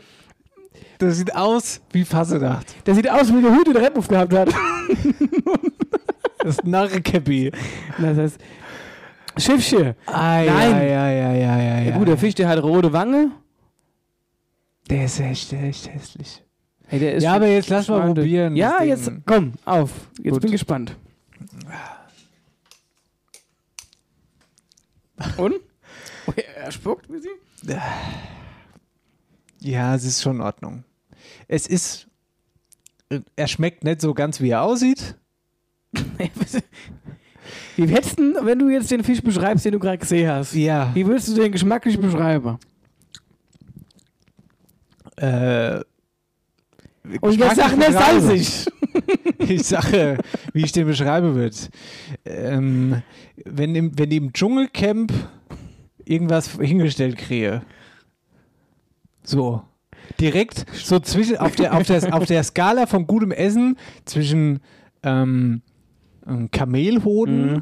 [1.00, 2.76] Das sieht aus wie Fasnacht.
[2.86, 4.50] der sieht aus wie der Hut, den der Rap gehabt hat.
[6.40, 7.52] Das ist Narrekäppi.
[8.00, 8.38] Das heißt,
[9.38, 9.96] Schiffchen.
[10.06, 10.48] Ah, Nein.
[10.48, 13.32] Ja, ja, ja, ja, ja, Ja, gut, der Fisch, der hat rote Wange.
[14.90, 16.42] Der ist echt, echt hässlich.
[16.88, 19.90] Hey, der ist Ja, aber jetzt lass mal probieren, das Ja, jetzt komm, auf.
[20.22, 20.42] Jetzt Gut.
[20.42, 20.96] bin ich gespannt.
[25.38, 25.56] Und?
[26.56, 27.32] Er spuckt ein bisschen.
[29.62, 30.84] Ja, es ist schon in Ordnung.
[31.48, 32.08] Es ist.
[33.38, 35.16] Er schmeckt nicht so ganz, wie er aussieht.
[37.78, 40.54] Wie hättest du, wenn du jetzt den Fisch beschreibst, den du gerade gesehen hast?
[40.54, 40.94] Ja.
[40.94, 42.58] Wie würdest du den geschmacklich beschreiben?
[45.16, 45.80] Äh,
[47.22, 48.66] Und jetzt sag nicht salzig.
[49.50, 50.18] Ich sage,
[50.54, 51.56] wie ich den beschreiben würde.
[52.26, 53.02] Ähm,
[53.46, 55.12] wenn, im, wenn die im Dschungelcamp
[56.06, 57.62] irgendwas hingestellt kriege.
[59.24, 59.62] So.
[60.20, 64.60] Direkt so zwischen, auf der, auf der, auf der Skala von gutem Essen zwischen
[65.04, 65.62] ähm,
[66.26, 67.62] ähm, Kamelhoden Mhm.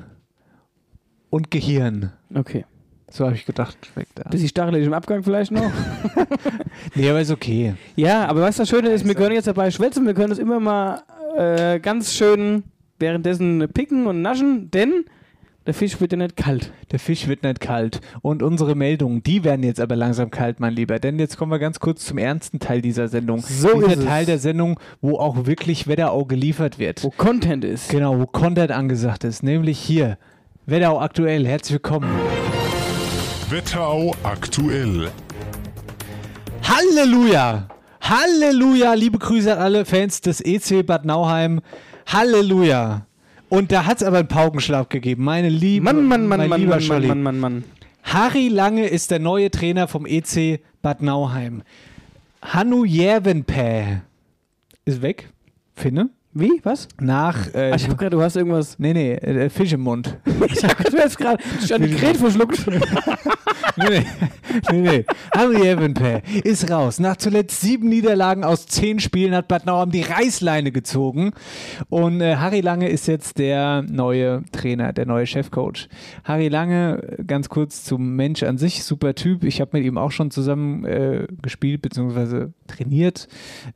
[1.32, 2.12] und Gehirn.
[2.34, 2.66] Okay.
[3.10, 4.30] So habe ich gedacht, schmeckt da.
[4.30, 5.72] Bisschen stachelig im Abgang vielleicht noch.
[6.94, 7.74] Nee, aber ist okay.
[7.96, 10.60] ja, aber was das Schöne ist, wir können jetzt dabei schwätzen, wir können es immer
[10.60, 11.02] mal
[11.38, 12.64] äh, ganz schön
[13.00, 15.06] währenddessen picken und naschen, denn
[15.66, 16.72] der Fisch wird ja nicht kalt.
[16.92, 18.00] Der Fisch wird nicht kalt.
[18.22, 21.00] Und unsere Meldungen, die werden jetzt aber langsam kalt, mein Lieber.
[21.00, 23.42] Denn jetzt kommen wir ganz kurz zum ernsten Teil dieser Sendung.
[23.42, 24.06] So dieser ist es.
[24.06, 27.04] Teil der Sendung, wo auch wirklich Wetterau geliefert wird.
[27.04, 27.90] Wo Content ist.
[27.90, 29.42] Genau, wo Content angesagt ist.
[29.42, 30.20] Nämlich hier.
[30.68, 31.48] Wetterau aktuell.
[31.48, 32.12] Herzlich willkommen.
[33.50, 35.10] Wetterau aktuell.
[36.64, 37.68] Halleluja!
[38.08, 38.94] Halleluja!
[38.94, 41.62] Liebe Grüße an alle Fans des EC Bad Nauheim.
[42.06, 43.08] Halleluja!
[43.50, 45.24] Und da hat es aber einen Paukenschlag gegeben.
[45.24, 47.08] Meine liebe, Mann, Mann, Mann, mein Mann, lieber Mann, Scholli.
[47.08, 47.64] Mann, Mann, Mann, Mann.
[48.04, 51.64] Harry Lange ist der neue Trainer vom EC Bad Nauheim.
[52.44, 54.04] Hannu Järvenpää
[54.86, 55.30] ist weg.
[55.76, 56.10] Finne.
[56.38, 56.60] Wie?
[56.64, 56.90] Was?
[57.00, 57.54] Nach.
[57.54, 58.78] Äh, Ach, ich hab grad, du hast irgendwas.
[58.78, 60.18] nee, nee, äh, Fisch im Mund.
[60.48, 62.68] Ich hab grad, du hast gerade schon die Gerät verschluckt.
[63.78, 64.06] nee,
[64.70, 65.06] nee, nee.
[65.34, 67.00] Hannu Järvenpää ist raus.
[67.00, 71.32] Nach zuletzt sieben Niederlagen aus zehn Spielen hat Bad Nauheim die Reißleine gezogen.
[71.88, 75.88] Und äh, Harry Lange ist jetzt der neue Trainer, der neue Chefcoach.
[76.26, 79.46] Harry Lange, ganz kurz zum Mensch an sich, super Typ.
[79.46, 82.48] Ich habe mit ihm auch schon zusammen äh, gespielt bzw.
[82.68, 83.30] trainiert.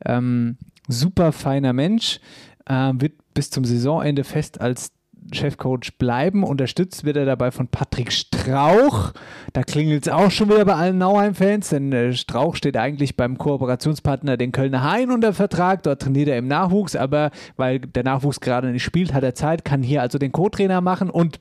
[0.04, 2.20] Ähm, super feiner Mensch.
[2.66, 4.92] Äh, wird bis zum Saisonende fest als
[5.32, 6.44] Chefcoach bleiben.
[6.44, 9.12] Unterstützt wird er dabei von Patrick Strauch.
[9.52, 13.38] Da klingelt es auch schon wieder bei allen Nauheim-Fans, denn äh, Strauch steht eigentlich beim
[13.38, 15.82] Kooperationspartner den Kölner Hain unter Vertrag.
[15.82, 19.64] Dort trainiert er im Nachwuchs, aber weil der Nachwuchs gerade nicht spielt, hat er Zeit,
[19.64, 21.40] kann hier also den Co-Trainer machen und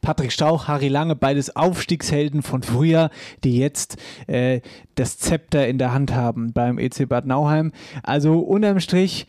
[0.00, 3.10] Patrick Strauch, Harry Lange, beides Aufstiegshelden von früher,
[3.44, 4.62] die jetzt äh,
[4.94, 7.72] das Zepter in der Hand haben beim EC Bad Nauheim.
[8.02, 9.26] Also unterm Strich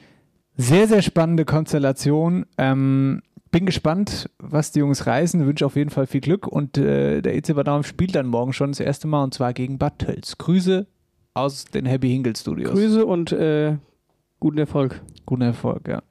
[0.58, 2.46] sehr, sehr spannende Konstellation.
[2.58, 5.46] Ähm, bin gespannt, was die Jungs reisen.
[5.46, 6.48] Wünsche auf jeden Fall viel Glück.
[6.48, 9.54] Und äh, der EC Bad Nauheim spielt dann morgen schon das erste Mal und zwar
[9.54, 10.38] gegen Bad Tölz.
[10.38, 10.88] Grüße
[11.34, 12.72] aus den Happy Hingle Studios.
[12.72, 13.78] Grüße und äh,
[14.40, 15.02] guten Erfolg.
[15.26, 16.02] Guten Erfolg, ja.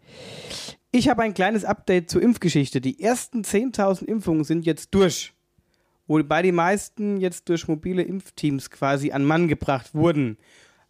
[0.92, 2.80] Ich habe ein kleines Update zur Impfgeschichte.
[2.80, 5.34] Die ersten 10.000 Impfungen sind jetzt durch.
[6.06, 10.38] Wobei die meisten jetzt durch mobile Impfteams quasi an Mann gebracht wurden.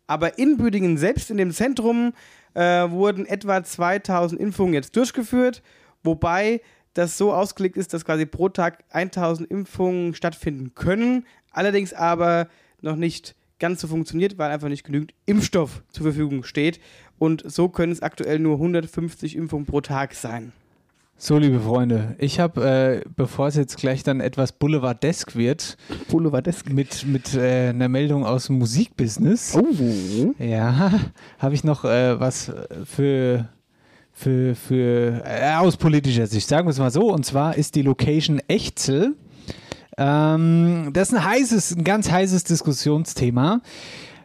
[0.06, 2.12] Aber in Büdingen, selbst in dem Zentrum,
[2.56, 5.62] äh, wurden etwa 2000 Impfungen jetzt durchgeführt.
[6.02, 6.62] Wobei
[6.94, 11.26] das so ausgelegt ist, dass quasi pro Tag 1000 Impfungen stattfinden können.
[11.50, 12.48] Allerdings aber
[12.80, 16.80] noch nicht ganz so funktioniert, weil einfach nicht genügend Impfstoff zur Verfügung steht.
[17.18, 20.52] Und so können es aktuell nur 150 Impfungen pro Tag sein.
[21.18, 25.78] So, liebe Freunde, ich habe, äh, bevor es jetzt gleich dann etwas Boulevardesk wird,
[26.10, 26.70] Boulevardesk.
[26.70, 30.34] mit, mit äh, einer Meldung aus dem Musikbusiness, Oh.
[30.38, 30.92] ja,
[31.38, 32.52] habe ich noch äh, was
[32.84, 33.48] für,
[34.12, 37.82] für, für äh, aus politischer Sicht, sagen wir es mal so, und zwar ist die
[37.82, 39.14] Location Echzel.
[39.96, 43.62] Ähm, das ist ein heißes, ein ganz heißes Diskussionsthema.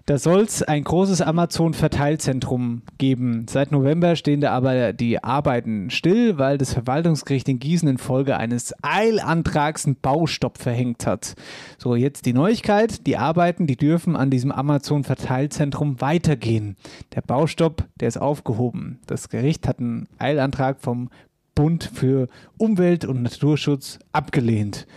[0.06, 3.46] Da soll es ein großes Amazon-Verteilzentrum geben.
[3.50, 8.74] Seit November stehen da aber die Arbeiten still, weil das Verwaltungsgericht in Gießen infolge eines
[8.82, 11.36] Eilantrags einen Baustopp verhängt hat.
[11.78, 13.06] So, jetzt die Neuigkeit.
[13.06, 16.78] Die Arbeiten, die dürfen an diesem Amazon-Verteilzentrum weitergehen.
[17.14, 19.00] Der Baustopp, der ist aufgehoben.
[19.06, 21.10] Das Gericht hat einen Eilantrag vom
[21.54, 24.88] Bund für Umwelt und Naturschutz abgelehnt.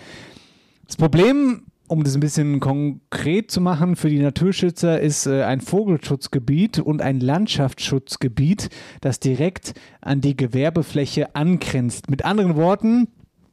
[0.86, 1.62] Das Problem
[1.94, 7.00] um das ein bisschen konkret zu machen, für die Naturschützer ist äh, ein Vogelschutzgebiet und
[7.00, 8.68] ein Landschaftsschutzgebiet,
[9.00, 12.10] das direkt an die Gewerbefläche angrenzt.
[12.10, 13.06] Mit anderen Worten,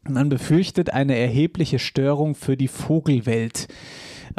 [0.09, 3.67] man befürchtet eine erhebliche Störung für die Vogelwelt.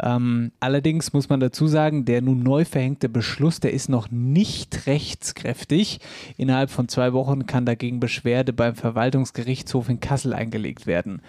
[0.01, 4.85] Ähm, allerdings muss man dazu sagen, der nun neu verhängte Beschluss, der ist noch nicht
[4.85, 5.99] rechtskräftig.
[6.35, 11.21] Innerhalb von zwei Wochen kann dagegen Beschwerde beim Verwaltungsgerichtshof in Kassel eingelegt werden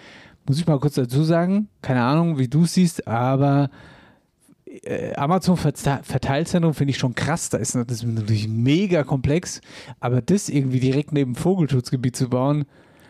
[0.45, 3.69] muss ich mal kurz dazu sagen, keine Ahnung, wie du es siehst, aber
[4.83, 7.49] äh, Amazon Verteilzentrum finde ich schon krass.
[7.49, 9.61] Da ist das natürlich mega komplex,
[9.99, 12.65] aber das irgendwie direkt neben Vogelschutzgebiet zu bauen,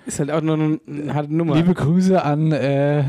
[0.06, 0.80] ist halt auch noch eine
[1.14, 1.56] harte Nummer.
[1.56, 3.04] Liebe Grüße an, äh,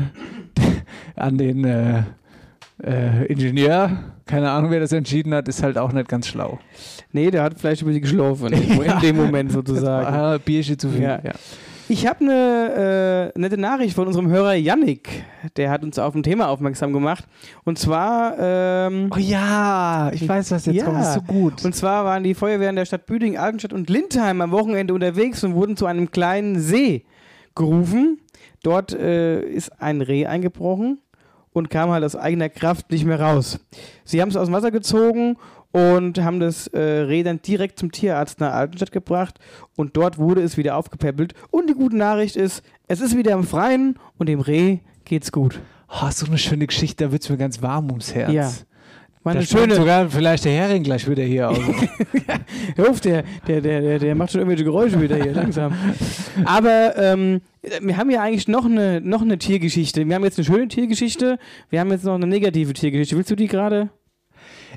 [1.15, 2.03] an den äh,
[2.83, 4.13] äh, Ingenieur.
[4.25, 6.59] Keine Ahnung, wer das entschieden hat, ist halt auch nicht ganz schlau.
[7.11, 10.07] Nee, der hat vielleicht über die geschlafen in dem Moment sozusagen.
[10.07, 11.03] Ah, Bierchen zu viel.
[11.03, 11.33] Ja, ja.
[11.89, 15.23] Ich habe eine äh, nette Nachricht von unserem Hörer Yannick.
[15.55, 17.25] Der hat uns auf ein Thema aufmerksam gemacht.
[17.63, 18.35] Und zwar.
[18.37, 20.99] Ähm, oh ja, ich weiß, was jetzt ja, kommt.
[20.99, 21.63] Ist so gut.
[21.63, 25.55] Und zwar waren die Feuerwehren der Stadt Büding, Altenstadt und Lindheim am Wochenende unterwegs und
[25.55, 27.05] wurden zu einem kleinen See
[27.55, 28.19] gerufen.
[28.63, 30.99] Dort äh, ist ein Reh eingebrochen
[31.53, 33.59] und kam halt aus eigener Kraft nicht mehr raus.
[34.03, 35.37] Sie haben es aus dem Wasser gezogen
[35.77, 39.39] und haben das äh, Reh dann direkt zum Tierarzt nach Altenstadt gebracht
[39.75, 41.35] und dort wurde es wieder aufgepäppelt.
[41.51, 45.59] Und die gute Nachricht ist, es ist wieder im Freien und dem Reh geht's gut.
[45.87, 48.33] Oh, so eine schöne Geschichte, da wird es mir ganz warm ums Herz.
[48.33, 48.51] Ja.
[49.23, 51.57] Meine schöne sogar vielleicht der Hering gleich wieder hier aus.
[52.27, 52.35] ja,
[52.75, 55.73] hör auf, der, der, der, der macht schon irgendwelche Geräusche wieder hier, langsam.
[56.45, 57.41] Aber ähm,
[57.81, 60.07] wir haben ja eigentlich noch eine, noch eine Tiergeschichte.
[60.07, 61.37] Wir haben jetzt eine schöne Tiergeschichte,
[61.69, 63.15] wir haben jetzt noch eine negative Tiergeschichte.
[63.17, 63.89] Willst du die gerade?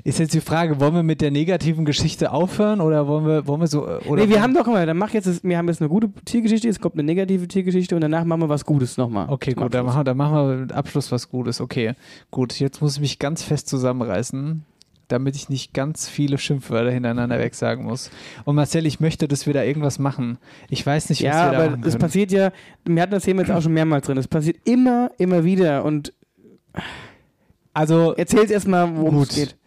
[0.03, 3.61] Ist jetzt die Frage, wollen wir mit der negativen Geschichte aufhören oder wollen wir, wollen
[3.61, 3.87] wir so.
[3.87, 5.89] Äh, oder nee, wir haben doch mal, dann mach jetzt, das, wir haben jetzt eine
[5.89, 9.29] gute Tiergeschichte, es kommt eine negative Tiergeschichte und danach machen wir was Gutes nochmal.
[9.29, 11.61] Okay, gut, dann machen, dann machen wir mit Abschluss was Gutes.
[11.61, 11.93] Okay,
[12.31, 14.63] gut, jetzt muss ich mich ganz fest zusammenreißen
[15.11, 18.09] damit ich nicht ganz viele Schimpfwörter hintereinander weg sagen muss.
[18.45, 20.37] Und Marcel, ich möchte, dass wir da irgendwas machen.
[20.69, 21.71] Ich weiß nicht, was ja, wir da machen.
[21.71, 22.51] Ja, aber es passiert ja,
[22.85, 26.13] wir hatten das Thema jetzt auch schon mehrmals drin, es passiert immer, immer wieder und
[27.73, 29.57] also erzähl erstmal, worum es geht.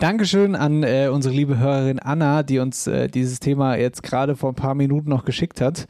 [0.00, 4.52] Dankeschön an äh, unsere liebe Hörerin Anna, die uns äh, dieses Thema jetzt gerade vor
[4.52, 5.86] ein paar Minuten noch geschickt hat.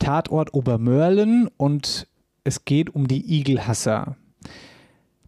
[0.00, 2.08] Tatort Obermörlen und
[2.42, 4.16] es geht um die Igelhasser.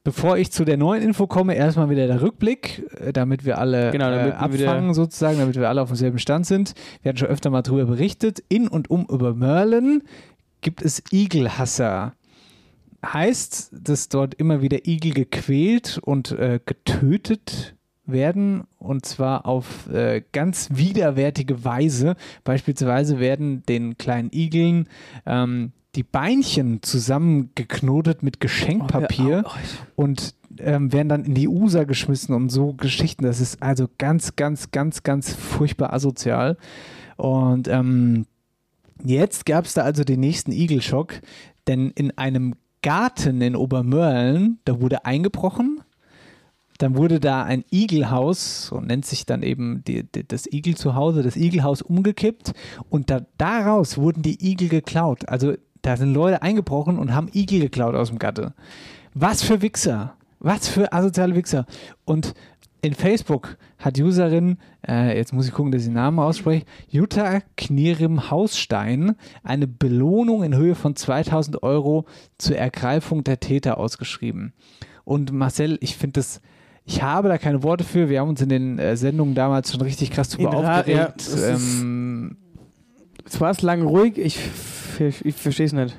[0.03, 3.93] Bevor ich zu der neuen Info komme, erstmal wieder der Rückblick, äh, damit wir alle
[3.93, 6.75] genau, damit äh, abfangen sozusagen, damit wir alle auf demselben Stand sind.
[7.03, 8.43] Wir hatten schon öfter mal darüber berichtet.
[8.49, 10.03] In und um Obermörlen
[10.63, 12.15] gibt es Igelhasser
[13.05, 20.23] heißt, dass dort immer wieder Igel gequält und äh, getötet werden und zwar auf äh,
[20.33, 22.17] ganz widerwärtige Weise.
[22.45, 24.89] Beispielsweise werden den kleinen Igeln
[25.27, 29.51] ähm, die Beinchen zusammengeknotet mit Geschenkpapier oh,
[29.97, 33.25] und ähm, werden dann in die USA geschmissen und so Geschichten.
[33.25, 36.57] Das ist also ganz, ganz, ganz, ganz furchtbar asozial.
[37.17, 38.27] Und ähm,
[39.05, 41.21] jetzt gab es da also den nächsten Igelschock,
[41.67, 45.81] denn in einem Garten in Obermörlen, da wurde eingebrochen.
[46.79, 50.95] Dann wurde da ein Igelhaus, so nennt sich dann eben die, die, das Igel zu
[50.95, 52.53] Hause, das Igelhaus umgekippt
[52.89, 55.29] und da, daraus wurden die Igel geklaut.
[55.29, 58.55] Also da sind Leute eingebrochen und haben Igel geklaut aus dem Gatte.
[59.15, 60.15] Was für Wichser.
[60.39, 61.67] Was für asoziale Wichser.
[62.05, 62.35] Und
[62.81, 67.41] in Facebook hat Userin, äh, jetzt muss ich gucken, dass ich den Namen ausspreche, Jutta
[67.57, 72.05] Knierim Hausstein eine Belohnung in Höhe von 2000 Euro
[72.39, 74.53] zur Ergreifung der Täter ausgeschrieben.
[75.05, 76.41] Und Marcel, ich finde das,
[76.85, 78.09] ich habe da keine Worte für.
[78.09, 81.31] Wir haben uns in den äh, Sendungen damals schon richtig krass drüber aufgeregt.
[81.37, 82.37] Ja, ähm,
[83.25, 84.39] es war lang ruhig, ich,
[84.99, 85.97] ich verstehe es nicht.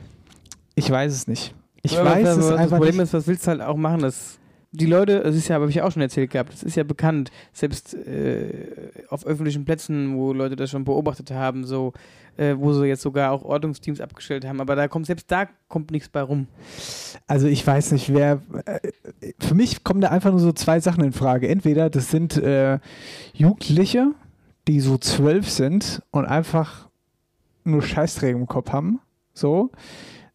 [0.75, 1.53] Ich weiß es nicht.
[1.83, 3.03] Ich ja, weiß es einfach Das Problem nicht.
[3.03, 4.01] ist, was willst du halt auch machen?
[4.01, 4.38] Das
[4.71, 7.32] die Leute, das ist ja, habe ich auch schon erzählt gehabt, das ist ja bekannt,
[7.53, 11.93] selbst äh, auf öffentlichen Plätzen, wo Leute das schon beobachtet haben, so,
[12.38, 15.89] äh, wo sie jetzt sogar auch Ordnungsteams abgestellt haben, aber da kommt, selbst da kommt
[15.89, 16.47] nichts bei rum.
[17.25, 18.79] Also ich weiß nicht, wer, äh,
[19.39, 21.47] für mich kommen da einfach nur so zwei Sachen in Frage.
[21.47, 22.79] Entweder das sind äh,
[23.34, 24.12] Jugendliche,
[24.67, 26.89] die so zwölf sind und einfach
[27.63, 28.99] nur Scheißträger im Kopf haben,
[29.34, 29.71] so,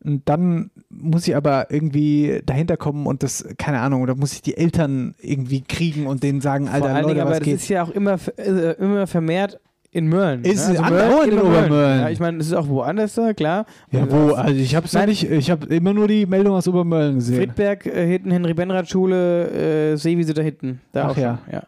[0.05, 4.43] und dann muss ich aber irgendwie dahinter kommen und das, keine Ahnung, oder muss ich
[4.43, 7.55] die Eltern irgendwie kriegen und denen sagen, Vor Alter, allen Leute, Dingen, aber das geht?
[7.57, 10.43] ist ja auch immer, äh, immer vermehrt in Mölln.
[10.43, 10.79] Ist ne?
[10.81, 12.01] andauernd in immer Obermölln.
[12.01, 13.65] Ja, ich meine, es ist auch woanders da, klar.
[13.93, 14.33] Ja, wo?
[14.35, 15.09] Also ich habe Nein.
[15.09, 17.37] nicht, ich habe immer nur die Meldung aus Obermölln gesehen.
[17.37, 20.81] Friedberg, äh, hinten Henry-Benrath-Schule, äh, Seewiese da hinten.
[20.93, 21.39] Da Ach auch ja.
[21.51, 21.63] ja.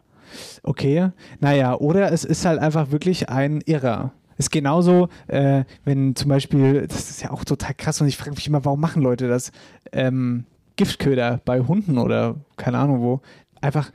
[0.61, 4.11] Okay, naja, oder es ist halt einfach wirklich ein Irrer.
[4.37, 8.31] Ist genauso, äh, wenn zum Beispiel, das ist ja auch total krass und ich frage
[8.31, 9.51] mich immer, warum machen Leute das?
[9.91, 10.45] Ähm,
[10.75, 13.21] Giftköder bei Hunden oder keine Ahnung wo.
[13.59, 13.91] Einfach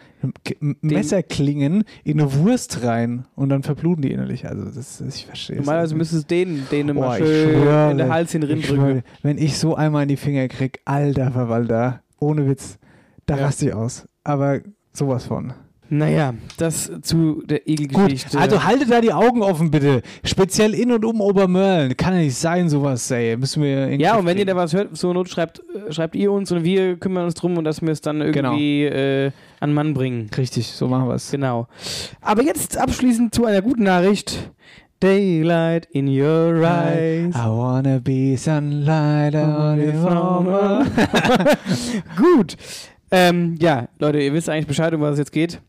[0.81, 4.47] Messerklingen in eine Wurst rein und dann verbluten die innerlich.
[4.49, 7.99] Also das, das ich verstehe Normalerweise müsste es denen, denen mal ich schön schwöre, in
[7.99, 9.03] den Hals hin drücken.
[9.23, 12.79] Wenn ich so einmal in die Finger krieg, alter Verwalter, ohne Witz,
[13.27, 13.45] da Ja.
[13.47, 14.09] raste ich aus.
[14.25, 14.61] Aber
[14.93, 15.53] sowas von.
[15.95, 18.39] Naja, das zu der Gut, Egelgeschichte.
[18.39, 20.01] also haltet da die Augen offen, bitte.
[20.25, 21.95] Speziell in und um Obermörlen.
[21.99, 23.37] Kann ja nicht sein, sowas, ey.
[23.37, 26.51] Müssen wir ja, und wenn ihr da was hört, zur Not schreibt, schreibt ihr uns
[26.51, 28.53] und wir kümmern uns drum und dass wir es dann Genau.
[28.53, 30.31] irgendwie äh, an Mann bringen.
[30.35, 31.31] Richtig, so machen wir es.
[31.31, 31.69] Genau.
[32.23, 34.51] Aber jetzt abschließend zu einer guten Nachricht.
[35.01, 37.35] Daylight in your eyes.
[37.35, 40.87] I wanna be sunlight on summer.
[42.17, 42.57] Gut.
[43.11, 45.61] Ähm, ja, Leute, ihr wisst eigentlich Bescheid, um was es jetzt geht.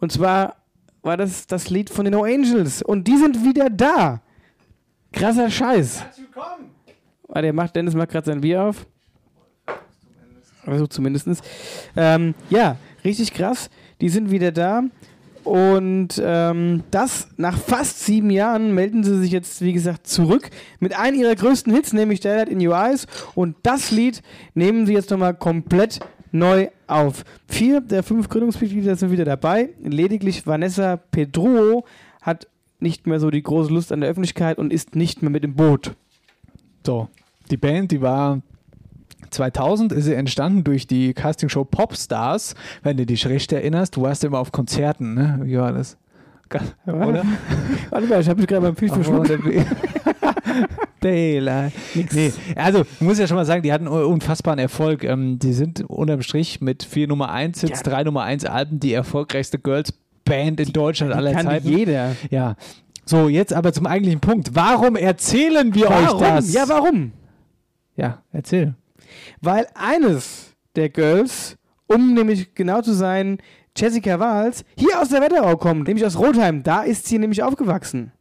[0.00, 0.56] Und zwar
[1.02, 2.82] war das das Lied von den No Angels.
[2.82, 4.20] Und die sind wieder da.
[5.12, 6.04] Krasser Scheiß.
[7.28, 8.86] Warte, er macht, Dennis macht gerade sein Bier auf.
[10.64, 11.42] Versucht zumindest.
[11.96, 13.70] Ähm, ja, richtig krass.
[14.00, 14.82] Die sind wieder da.
[15.44, 20.94] Und ähm, das nach fast sieben Jahren melden sie sich jetzt, wie gesagt, zurück mit
[20.98, 23.06] einem ihrer größten Hits, nämlich Daylight in Your Eyes.
[23.34, 26.00] Und das Lied nehmen sie jetzt nochmal komplett
[26.32, 27.24] neu auf.
[27.46, 29.70] Vier der fünf Gründungsmitglieder sind wieder dabei.
[29.82, 31.84] Lediglich Vanessa Pedro
[32.20, 32.46] hat
[32.80, 35.54] nicht mehr so die große Lust an der Öffentlichkeit und ist nicht mehr mit im
[35.54, 35.94] Boot.
[36.86, 37.08] So,
[37.50, 38.40] die Band, die war
[39.30, 43.96] 2000 ist sie entstanden durch die Castingshow Popstars, wenn du dich recht erinnerst.
[43.96, 45.40] Du warst immer auf Konzerten, ne?
[45.42, 45.96] Wie war das?
[46.86, 47.24] Oder?
[47.90, 49.30] Warte mal, ich habe mich gerade beim Fisch verschluckt.
[51.00, 51.72] Daylight.
[51.94, 55.04] Nee, also, ich muss ja schon mal sagen, die hatten unfassbaren Erfolg.
[55.04, 58.92] Ähm, die sind unterm Strich mit vier Nummer 1 Hits, drei Nummer 1 Alben die
[58.92, 59.92] erfolgreichste Girls
[60.24, 61.68] Band in Deutschland aller Kann Zeiten.
[61.68, 62.14] jeder.
[62.30, 62.56] Ja.
[63.04, 64.50] So, jetzt aber zum eigentlichen Punkt.
[64.52, 66.20] Warum erzählen wir euch Warum?
[66.20, 66.52] das?
[66.52, 67.12] Ja, warum?
[67.96, 68.74] Ja, erzähl.
[69.40, 73.38] Weil eines der Girls, um nämlich genau zu sein,
[73.76, 76.62] Jessica Wahls, hier aus der Wetterau kommt, nämlich aus Rotheim.
[76.62, 78.12] Da ist sie nämlich aufgewachsen.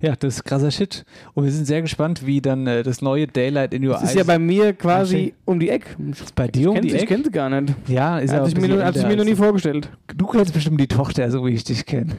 [0.00, 1.04] Ja, das ist krasser Shit.
[1.34, 4.10] Und wir sind sehr gespannt, wie dann äh, das neue Daylight in Your Das Eyes.
[4.10, 5.88] ist ja bei mir quasi um die Ecke.
[6.36, 7.14] bei dir um Kennt die sie- Ich Ecke.
[7.14, 7.74] kenne sie gar nicht.
[7.88, 9.90] Ja, ist Hat aber sich ein mir, hat älter mir noch nie vorgestellt.
[10.16, 12.12] Du kennst bestimmt die Tochter, so wie ich dich kenne.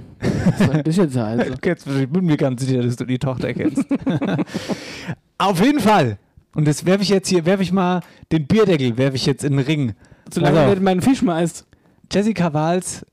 [1.10, 1.50] zu alt.
[1.50, 3.86] Du kennst bestimmt, ich bin mir ganz sicher, dass du die Tochter kennst.
[5.38, 6.18] Auf jeden Fall.
[6.56, 9.56] Und das werfe ich jetzt hier, werfe ich mal den Bierdeckel, werfe ich jetzt in
[9.56, 9.94] den Ring.
[10.32, 11.66] Solange nicht meinen Fisch meinst.
[12.12, 13.06] Jessica Wahls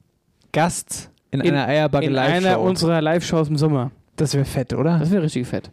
[0.53, 2.37] Gast in, In- einer Eierbacke In Live-Show.
[2.49, 3.91] einer unserer Live-Shows im Sommer.
[4.17, 4.99] Das wäre fett, oder?
[4.99, 5.71] Das wäre richtig fett.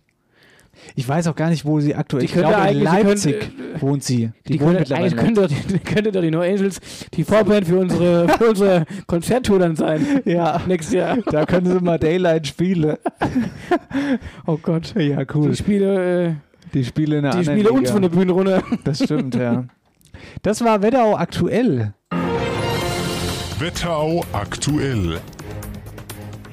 [0.96, 3.82] Ich weiß auch gar nicht, wo sie aktuell Die Ich könnte glaube, in Leipzig könnte-
[3.82, 4.32] wohnt sie.
[4.48, 5.06] Die, Die wohnt könnte, mittlerweile.
[5.06, 6.82] eigentlich könnte doch, die, könnte doch die No Angels
[7.14, 10.22] die Vorband für unsere, für unsere Konzerttour dann sein.
[10.26, 11.18] ja, Nächstes Jahr.
[11.30, 12.98] da können sie mal Daylight spielen.
[14.48, 14.94] Oh Gott.
[14.98, 15.52] Ja, cool.
[15.52, 16.34] Die Spiele, äh,
[16.74, 17.92] Die spielen in einer die Spiele uns Liga.
[17.94, 18.64] von der Bühne runter.
[18.84, 19.66] Das stimmt, ja.
[20.42, 21.94] Das war Wetterau aktuell.
[23.60, 25.20] Wetterau aktuell.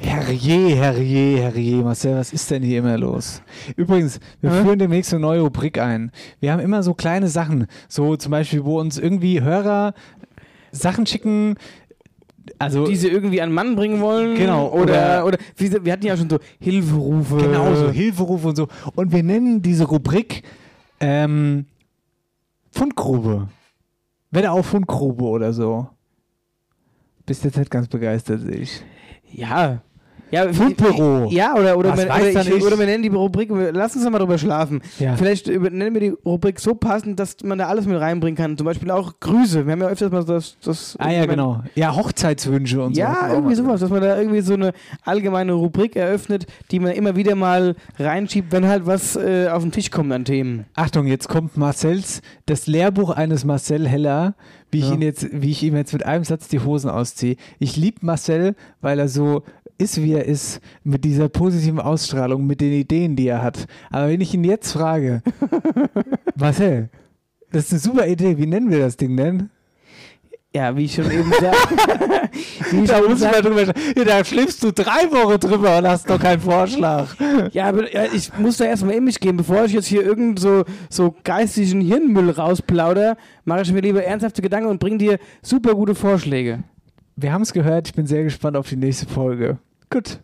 [0.03, 3.43] Herrje, herrje, herrje, Marcel, was ist denn hier immer los?
[3.77, 4.63] Übrigens, wir Hä?
[4.63, 6.11] führen demnächst eine neue Rubrik ein.
[6.41, 9.93] Wir haben immer so kleine Sachen, so zum Beispiel, wo uns irgendwie Hörer
[10.73, 11.57] Sachen schicken,
[12.59, 14.37] also die sie irgendwie an Mann bringen wollen.
[14.37, 17.37] Genau, Oder, oder- oder sie- wir hatten ja schon so Hilferufe.
[17.37, 18.69] genau so Hilferufe und so.
[18.95, 20.43] Und wir nennen diese Rubrik
[21.01, 21.67] ähm,
[22.71, 23.49] Fundgrube.
[24.31, 25.89] Wetterau Fundgrube oder so.
[27.27, 28.83] Bist jetzt nicht ganz begeistert, sehe ich.
[29.31, 29.83] Ja.
[30.31, 31.29] Ja, Fundbüro.
[31.31, 34.39] Ja, oder, oder, weiß oder, ich, oder wir nennen die Rubrik, lass uns mal drüber
[34.39, 34.81] schlafen.
[34.99, 35.17] Ja.
[35.17, 38.57] Vielleicht nennen wir die Rubrik so passend, dass man da alles mit reinbringen kann.
[38.57, 39.67] Zum Beispiel auch Grüße.
[39.67, 40.57] Wir haben ja öfters mal das.
[40.65, 41.63] das Ah ja, genau.
[41.75, 43.01] Ja, Hochzeitswünsche und so.
[43.01, 44.73] Ja, irgendwie sowas, dass man da irgendwie so eine
[45.05, 49.73] allgemeine Rubrik eröffnet, die man immer wieder mal reinschiebt, wenn halt was äh, auf den
[49.73, 50.67] Tisch kommt an Themen.
[50.75, 54.35] Achtung, jetzt kommt Marcells, das Lehrbuch eines Marcel Heller,
[54.71, 54.95] wie ich Ja.
[54.95, 57.37] ihn jetzt, wie ich ihm jetzt mit einem Satz die Hosen ausziehe.
[57.59, 59.43] Ich liebe Marcel, weil er so
[59.81, 63.67] ist, wie er ist, mit dieser positiven Ausstrahlung, mit den Ideen, die er hat.
[63.91, 65.23] Aber wenn ich ihn jetzt frage,
[66.37, 66.91] Marcel,
[67.51, 69.51] das ist eine super Idee, wie nennen wir das Ding denn?
[70.53, 71.77] Ja, wie ich schon eben sagte.
[72.87, 73.63] Da muss drüber
[73.97, 77.09] ja, Da schlimmst du drei Wochen drüber und hast noch keinen Vorschlag.
[77.53, 80.39] ja, aber ja, ich muss da erstmal in mich gehen, bevor ich jetzt hier irgend
[80.39, 85.75] so, so geistigen Hirnmüll rausplauder, mache ich mir lieber ernsthafte Gedanken und bringe dir super
[85.75, 86.63] gute Vorschläge.
[87.17, 89.59] Wir haben es gehört, ich bin sehr gespannt auf die nächste Folge.
[89.93, 90.21] Gut.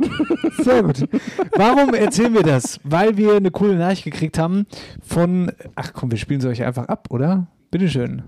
[0.59, 1.09] Sehr gut.
[1.57, 2.79] Warum erzählen wir das?
[2.85, 4.67] Weil wir eine coole Nachricht gekriegt haben
[5.05, 5.51] von.
[5.75, 7.49] Ach komm, wir spielen sie euch einfach ab, oder?
[7.73, 8.23] Bitteschön.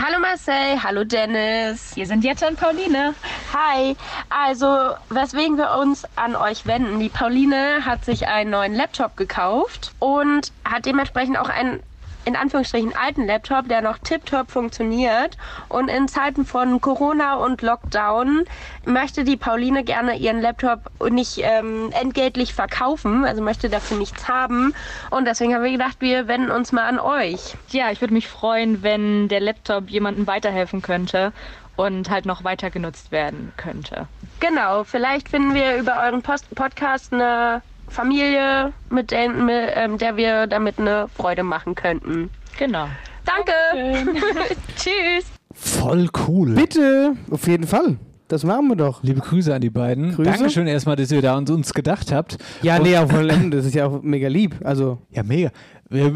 [0.00, 1.96] Hallo Marcel, hallo Dennis.
[1.96, 3.14] Wir sind Jette und Pauline.
[3.52, 3.96] Hi.
[4.28, 4.66] Also,
[5.10, 7.00] weswegen wir uns an euch wenden.
[7.00, 11.80] Die Pauline hat sich einen neuen Laptop gekauft und hat dementsprechend auch einen
[12.24, 15.36] in Anführungsstrichen alten Laptop, der noch tiptop funktioniert.
[15.68, 18.44] Und in Zeiten von Corona und Lockdown
[18.84, 24.74] möchte die Pauline gerne ihren Laptop nicht ähm, entgeltlich verkaufen, also möchte dafür nichts haben.
[25.10, 27.54] Und deswegen haben wir gedacht, wir wenden uns mal an euch.
[27.70, 31.32] Ja, ich würde mich freuen, wenn der Laptop jemandem weiterhelfen könnte
[31.76, 34.06] und halt noch weiter genutzt werden könnte.
[34.40, 40.16] Genau, vielleicht finden wir über euren Post Podcast eine Familie, mit der, mit, ähm, der
[40.16, 42.30] wir damit eine Freude machen könnten.
[42.58, 42.86] Genau.
[43.24, 43.52] Danke.
[44.76, 45.24] Tschüss.
[45.52, 46.54] Voll cool.
[46.54, 47.96] Bitte, auf jeden Fall.
[48.28, 49.02] Das machen wir doch.
[49.02, 50.14] Liebe Grüße an die beiden.
[50.14, 50.30] Grüße.
[50.30, 52.38] Dankeschön erstmal, dass ihr da uns, uns gedacht habt.
[52.62, 53.58] Ja, Und- nee, auf voll Ende.
[53.58, 54.56] Das ist ja auch mega lieb.
[54.64, 55.50] Also, Ja, mega.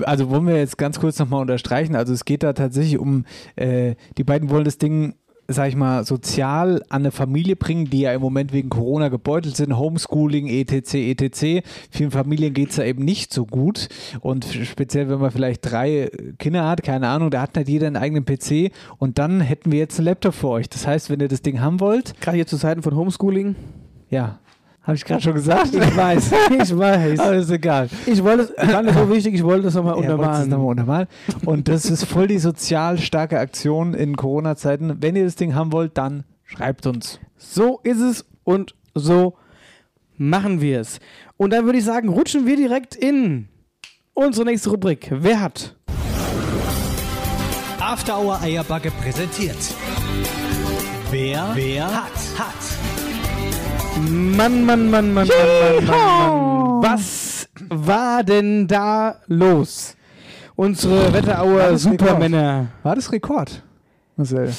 [0.07, 1.95] Also wollen wir jetzt ganz kurz nochmal unterstreichen.
[1.95, 3.25] Also es geht da tatsächlich um,
[3.57, 5.15] äh, die beiden wollen das Ding,
[5.51, 9.57] sag ich mal, sozial an eine Familie bringen, die ja im Moment wegen Corona gebeutelt
[9.57, 9.77] sind.
[9.77, 11.67] Homeschooling, etc., etc.
[11.91, 13.89] Vielen Familien geht es da eben nicht so gut.
[14.21, 17.97] Und speziell, wenn man vielleicht drei Kinder hat, keine Ahnung, da hat nicht jeder einen
[17.97, 18.73] eigenen PC.
[18.99, 20.69] Und dann hätten wir jetzt einen Laptop für euch.
[20.69, 23.57] Das heißt, wenn ihr das Ding haben wollt, gerade hier zu Zeiten von Homeschooling.
[24.11, 24.41] ja,
[24.89, 25.75] habe ich gerade schon gesagt.
[25.75, 26.33] Ich weiß,
[26.63, 27.21] ich weiß.
[27.21, 27.91] Aber ist egal.
[28.07, 30.49] Ich wollte es, ich fand das so wichtig, ich wollte das nochmal Er untermalen.
[30.49, 31.07] nochmal untermalen.
[31.45, 34.97] Und das ist voll die sozial starke Aktion in Corona-Zeiten.
[35.03, 37.21] Wenn ihr das Ding haben wollt, dann schreibt uns.
[37.37, 39.35] So ist es und so
[40.17, 41.01] machen wir es.
[41.37, 43.49] Und dann würde ich sagen, rutschen wir direkt in
[44.15, 45.11] unsere nächste Rubrik.
[45.15, 45.77] Wer hat?
[47.79, 49.57] After Hour Eierbacke präsentiert.
[51.11, 52.68] Wer, wer hat, hat.
[54.01, 56.83] Mann, Mann, Mann, Mann, Mann, Mann, Mann, Mann.
[56.83, 59.97] Was war denn da los?
[60.55, 62.67] Unsere Wetterauer das Supermänner.
[62.83, 63.63] War das Rekord?
[64.17, 64.53] Marcel.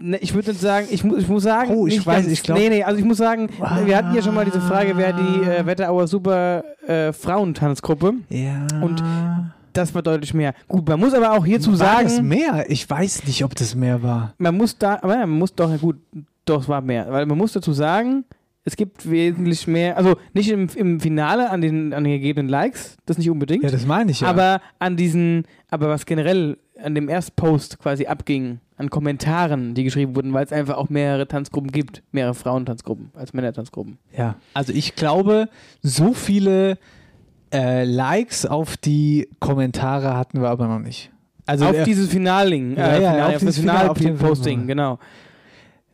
[0.00, 2.56] Ne, ich würde sagen, ich, mu ich muss sagen, Oh, ich weiß, ganz, ich glaub-
[2.58, 3.48] Nee, nee, also ich muss sagen,
[3.84, 8.14] wir hatten ja schon mal diese Frage, wer die äh, Wetterauer Super äh, Frauentanzgruppe.
[8.28, 8.66] Ja.
[8.80, 9.02] Und
[9.72, 10.54] Das war deutlich mehr.
[10.68, 12.64] Gut, man muss aber auch hierzu war das sagen, mehr?
[12.68, 14.32] Ich weiß nicht, ob das mehr war.
[14.38, 15.96] man muss da, aber ja, man muss doch, ja gut,
[16.44, 17.06] doch, es war mehr.
[17.10, 18.24] Weil man muss dazu sagen,
[18.64, 22.96] es gibt wesentlich mehr, also nicht im, im Finale an den, an den gegebenen Likes,
[23.06, 24.28] das nicht unbedingt, Ja, das meine ich ja.
[24.28, 30.14] aber an diesen, aber was generell an dem Erstpost quasi abging, an Kommentaren, die geschrieben
[30.14, 33.98] wurden, weil es einfach auch mehrere Tanzgruppen gibt, mehrere Frauentanzgruppen als Männertanzgruppen.
[34.16, 35.48] Ja, also ich glaube,
[35.82, 36.78] so viele
[37.52, 41.10] äh, Likes auf die Kommentare hatten wir aber noch nicht.
[41.46, 44.16] Also auf dieses Finaling, Ja, äh, ja, Finale, auf auf das dieses Finale, auf den
[44.18, 44.68] Final-Posting, Film.
[44.68, 44.98] genau.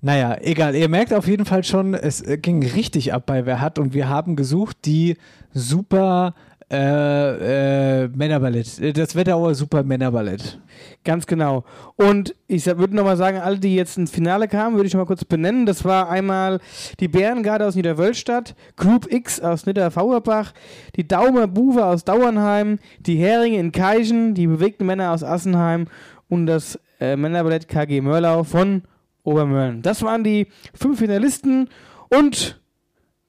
[0.04, 0.74] Naja, egal.
[0.76, 3.94] Ihr merkt auf jeden Fall schon, es äh, ging richtig ab bei Wer hat und
[3.94, 5.16] wir haben gesucht die
[5.54, 6.34] super
[6.70, 8.78] äh, äh, Männerballett.
[8.80, 10.60] Äh, Das Wetterauer Super Männerballett.
[11.04, 11.64] Ganz genau.
[11.96, 15.24] Und ich würde nochmal sagen, alle, die jetzt ins Finale kamen, würde ich nochmal kurz
[15.24, 15.64] benennen.
[15.64, 16.60] Das war einmal
[17.00, 20.52] die Bärengarde aus Niederwölstadt, Group X aus Niederfauerbach,
[20.96, 25.86] die Daumer Buwe aus Dauernheim, die Heringe in Keichen, die bewegten Männer aus Assenheim
[26.28, 28.82] und das äh, Männerballett KG Mörlau von
[29.24, 29.82] Obermörlen.
[29.82, 31.68] Das waren die fünf Finalisten
[32.10, 32.60] und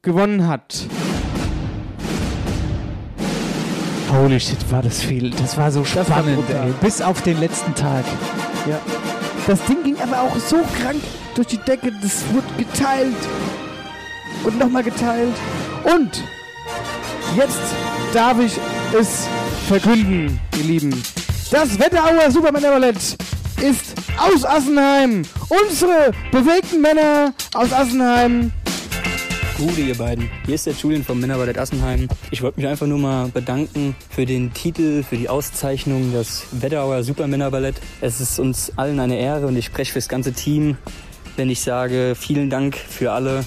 [0.02, 0.88] gewonnen hat.
[4.12, 5.32] Holy shit, war das viel.
[5.32, 6.72] Das war so spannend, ey.
[6.82, 8.06] Bis auf den letzten Tag.
[8.70, 8.80] Ja.
[9.48, 11.02] Das Ding ging aber auch so krank
[11.36, 13.16] durch die Decke, das wurde geteilt
[14.44, 15.34] und nochmal geteilt.
[15.84, 16.24] Und
[17.36, 17.60] jetzt
[18.14, 18.58] darf ich
[18.98, 19.28] es
[19.68, 21.04] verkünden, ihr Lieben.
[21.52, 23.18] Das Wetterauer Supermännerballett
[23.62, 25.24] ist aus Assenheim.
[25.50, 28.52] Unsere bewegten Männer aus Assenheim
[29.58, 30.30] Gute, ihr beiden.
[30.46, 32.10] Hier ist der Julian vom Männerballett Assenheim.
[32.30, 37.04] Ich wollte mich einfach nur mal bedanken für den Titel, für die Auszeichnung, das Wetterauer
[37.04, 37.76] Supermännerballett.
[38.02, 40.76] Es ist uns allen eine Ehre und ich spreche für das ganze Team,
[41.38, 43.46] wenn ich sage, vielen Dank für alle,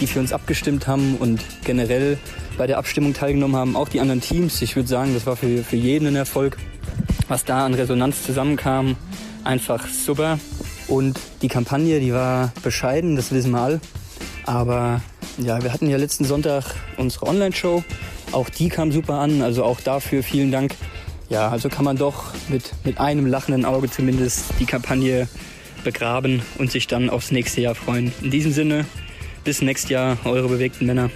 [0.00, 2.16] die für uns abgestimmt haben und generell
[2.56, 4.62] bei der Abstimmung teilgenommen haben, auch die anderen Teams.
[4.62, 6.56] Ich würde sagen, das war für, für jeden ein Erfolg,
[7.28, 8.96] was da an Resonanz zusammenkam.
[9.44, 10.38] Einfach super.
[10.88, 13.80] Und die Kampagne, die war bescheiden, das wissen wir alle.
[14.44, 15.00] Aber
[15.38, 16.64] ja, wir hatten ja letzten Sonntag
[16.96, 17.84] unsere Online-Show.
[18.32, 20.74] Auch die kam super an, also auch dafür vielen Dank.
[21.28, 25.28] Ja, also kann man doch mit, mit einem lachenden Auge zumindest die Kampagne
[25.84, 28.12] begraben und sich dann aufs nächste Jahr freuen.
[28.20, 28.84] In diesem Sinne,
[29.44, 31.10] bis nächstes Jahr, eure bewegten Männer.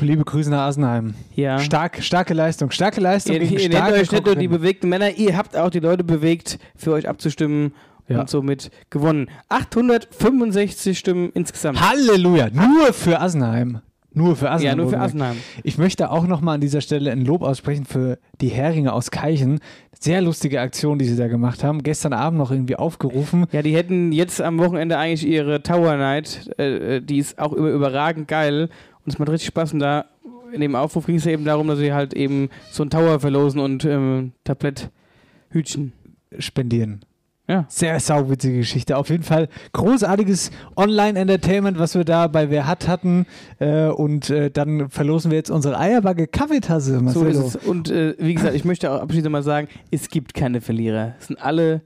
[0.00, 1.14] Liebe Grüße nach Asenheim.
[1.34, 1.58] Ja.
[1.58, 3.34] Stark, starke Leistung, starke Leistung.
[3.36, 6.58] Ihr, ihr nennt euch nicht nur die bewegten Männer, ihr habt auch die Leute bewegt,
[6.76, 7.72] für euch abzustimmen
[8.08, 8.20] Ja.
[8.20, 9.28] und somit gewonnen.
[9.48, 11.80] 865 Stimmen insgesamt.
[11.80, 13.80] Halleluja, nur für Asenheim.
[14.12, 14.78] Nur für Asenheim.
[14.78, 14.98] Ja, nur für.
[14.98, 15.36] Asenheim.
[15.62, 19.60] Ich möchte auch nochmal an dieser Stelle ein Lob aussprechen für die Heringe aus Keichen.
[19.98, 21.82] Sehr lustige Aktion, die sie da gemacht haben.
[21.82, 23.44] Gestern Abend noch irgendwie aufgerufen.
[23.52, 27.52] Ja, die hätten jetzt am Wochenende eigentlich ihre Tower Night, äh, äh, die ist auch
[27.52, 28.70] über, überragend geil
[29.06, 30.06] und es macht richtig Spaß und da
[30.52, 33.20] in dem Aufruf ging es ja eben darum, dass sie halt eben so ein Tower
[33.20, 35.92] verlosen und ähm, Tabletthütchen.
[36.38, 37.04] Spendieren.
[37.48, 37.64] Ja.
[37.68, 38.96] Sehr sauwitzige Geschichte.
[38.96, 43.26] Auf jeden Fall großartiges Online-Entertainment, was wir da bei Wer hat hatten.
[43.60, 46.96] Äh, und äh, dann verlosen wir jetzt unsere Eierbacke Kaffeetasse.
[46.96, 47.28] So Marcelo.
[47.28, 47.56] ist es.
[47.56, 51.14] Und äh, wie gesagt, ich möchte auch abschließend mal sagen, es gibt keine Verlierer.
[51.20, 51.82] Es sind alle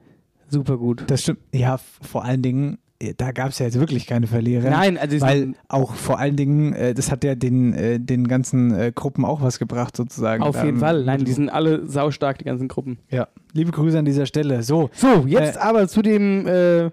[0.49, 1.05] super gut.
[1.09, 1.41] Das stimmt.
[1.53, 2.79] Ja, vor allen Dingen,
[3.17, 4.69] da gab es ja jetzt wirklich keine Verlierer.
[4.69, 8.73] Nein, also weil auch vor allen Dingen, äh, das hat ja den, äh, den ganzen
[8.75, 10.43] äh, Gruppen auch was gebracht sozusagen.
[10.43, 11.05] Auf jeden Ähm, Fall.
[11.05, 12.99] Nein, die sind alle saustark, die ganzen Gruppen.
[13.11, 14.63] Ja, liebe Grüße an dieser Stelle.
[14.63, 16.91] So, So, jetzt aber zu dem äh,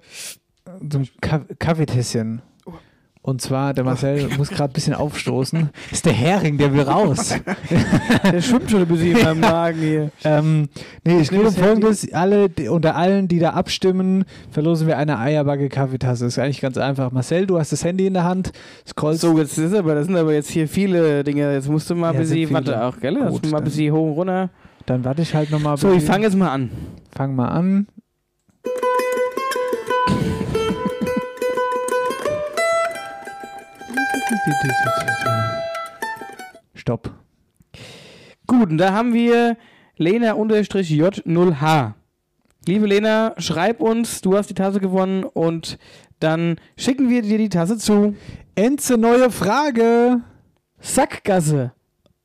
[0.89, 2.41] zum Ka Kaffeetässchen.
[3.27, 5.69] Und zwar, der Marcel muss gerade ein bisschen aufstoßen.
[5.89, 7.35] Das ist der Hering, der will raus.
[8.23, 10.11] der schwimmt schon ein bisschen in meinem Magen hier.
[10.23, 10.69] Ähm,
[11.03, 12.13] nee, es geht um folgendes.
[12.13, 16.23] Alle, die, unter allen, die da abstimmen, verlosen wir eine Eierbacke Kaffeetasse.
[16.23, 17.11] Das ist eigentlich ganz einfach.
[17.11, 18.53] Marcel, du hast das Handy in der Hand.
[18.87, 21.51] Scrollst So, jetzt ist aber, das sind aber jetzt hier viele Dinge.
[21.51, 23.15] Jetzt musst du mal ein Ja, sind bisschen, warte auch, gell?
[23.15, 24.49] Gut, mal ein bisschen hoch und runter.
[24.85, 25.75] Dann warte ich halt nochmal.
[25.75, 26.69] So, ich fange jetzt mal an.
[27.13, 27.87] Fang mal an.
[36.73, 37.11] Stopp.
[38.45, 39.57] Gut, und da haben wir
[39.97, 41.93] Lena-J0H.
[42.65, 45.77] Liebe Lena, schreib uns, du hast die Tasse gewonnen und
[46.19, 48.15] dann schicken wir dir die Tasse zu.
[48.55, 50.21] Enze, neue Frage.
[50.79, 51.73] Sackgasse.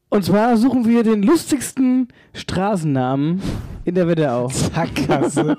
[0.09, 3.43] Und zwar suchen wir den lustigsten Straßennamen
[3.85, 4.49] in der Wetterau.
[4.49, 5.57] Sackgasse.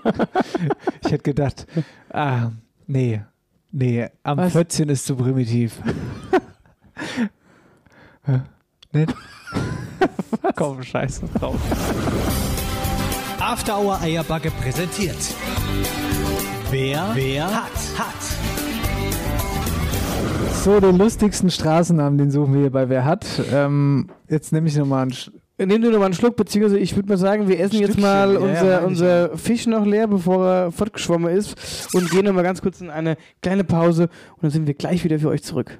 [1.03, 1.65] ich hätte gedacht,
[2.09, 2.51] ah,
[2.87, 3.21] nee,
[3.71, 4.53] nee, am Was?
[4.53, 5.79] 14 ist zu primitiv.
[8.91, 9.13] Nicht?
[10.55, 11.59] Komm, scheiße drauf.
[13.39, 15.17] After Hour Eierbacke präsentiert.
[16.69, 18.33] Wer, wer hat, hat.
[20.63, 23.25] So, den lustigsten Straßennamen, den suchen wir hier bei Wer hat.
[23.51, 25.11] Ähm, jetzt nehme ich nochmal einen.
[25.11, 28.03] Sch Nimm dir nochmal einen Schluck, beziehungsweise ich würde mal sagen, wir essen jetzt Stückchen,
[28.03, 32.25] mal ja, ja, unser, ich unser Fisch noch leer, bevor er fortgeschwommen ist und gehen
[32.25, 34.03] nochmal ganz kurz in eine kleine Pause
[34.35, 35.79] und dann sind wir gleich wieder für euch zurück.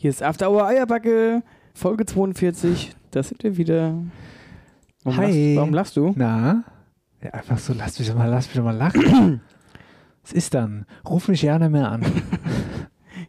[0.00, 1.42] Hier ist After Hour Eierbacke,
[1.74, 2.92] Folge 42.
[3.10, 3.96] Da sind wir wieder.
[5.04, 5.26] Warum Hi.
[5.26, 6.12] Lachst, warum lachst du?
[6.16, 6.64] Na?
[7.22, 9.42] Ja, einfach so, lass mich doch mal, lass mich doch mal lachen.
[10.22, 10.86] Was ist dann?
[11.06, 12.00] Ruf mich ja nicht mehr an.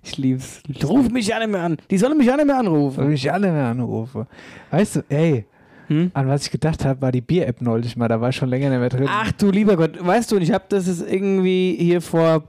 [0.03, 0.63] Ich lieb's.
[0.83, 1.77] Ruf mich ja nicht mehr an.
[1.91, 3.09] Die sollen mich ja nicht mehr Soll anrufen.
[3.09, 4.25] mich ja nicht mehr anrufen.
[4.71, 5.45] Weißt du, ey,
[5.87, 6.09] Hm?
[6.13, 8.69] an was ich gedacht habe, war die Bier-App neulich mal, da war ich schon länger
[8.69, 9.07] nicht mehr drin.
[9.07, 12.45] Ach du lieber Gott, weißt du, und ich habe das jetzt irgendwie hier vor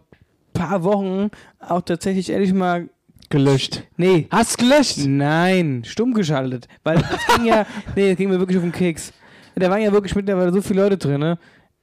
[0.55, 2.89] paar Wochen auch tatsächlich ehrlich mal
[3.33, 3.83] gelöscht.
[3.97, 4.28] Nee.
[4.30, 4.99] Hast gelöscht?
[5.07, 6.68] Nein, stumm geschaltet.
[6.85, 7.66] Weil das ging ja,
[7.97, 9.12] nee, das ging mir wirklich auf den Keks.
[9.57, 11.39] Da waren ja wirklich mittlerweile so viele Leute drin, ne?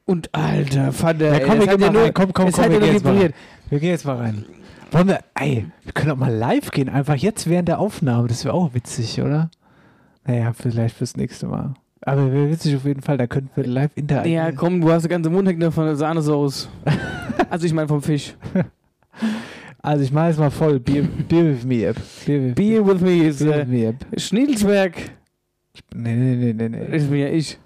[0.05, 2.13] Und alter Vater, Ja, ey, komm, wir hat gehen mal nur, rein.
[2.13, 3.33] Komm, komm, komm, wir ja gehen nur jetzt mal rein.
[3.69, 4.45] Wir gehen jetzt mal rein.
[4.91, 8.27] Wollen wir, ey, wir können doch mal live gehen, einfach jetzt während der Aufnahme.
[8.27, 9.51] Das wäre auch witzig, oder?
[10.25, 11.73] Naja, vielleicht fürs nächste Mal.
[12.01, 14.45] Aber wäre witzig auf jeden Fall, da könnten wir live interagieren.
[14.45, 16.69] Ja, komm, du hast den ganzen hängt noch von der Sahnesauce.
[17.49, 18.35] also ich meine vom Fisch.
[19.81, 20.79] Also ich mache jetzt mal voll.
[20.79, 21.97] Beer, Beer with me App.
[22.25, 24.05] Beer with, Beer with me ist Beer äh, with me App.
[24.19, 24.95] Schniedelsberg.
[25.95, 26.87] Nee, nee, nee, nee, nee.
[26.91, 27.57] Das bin ja ich.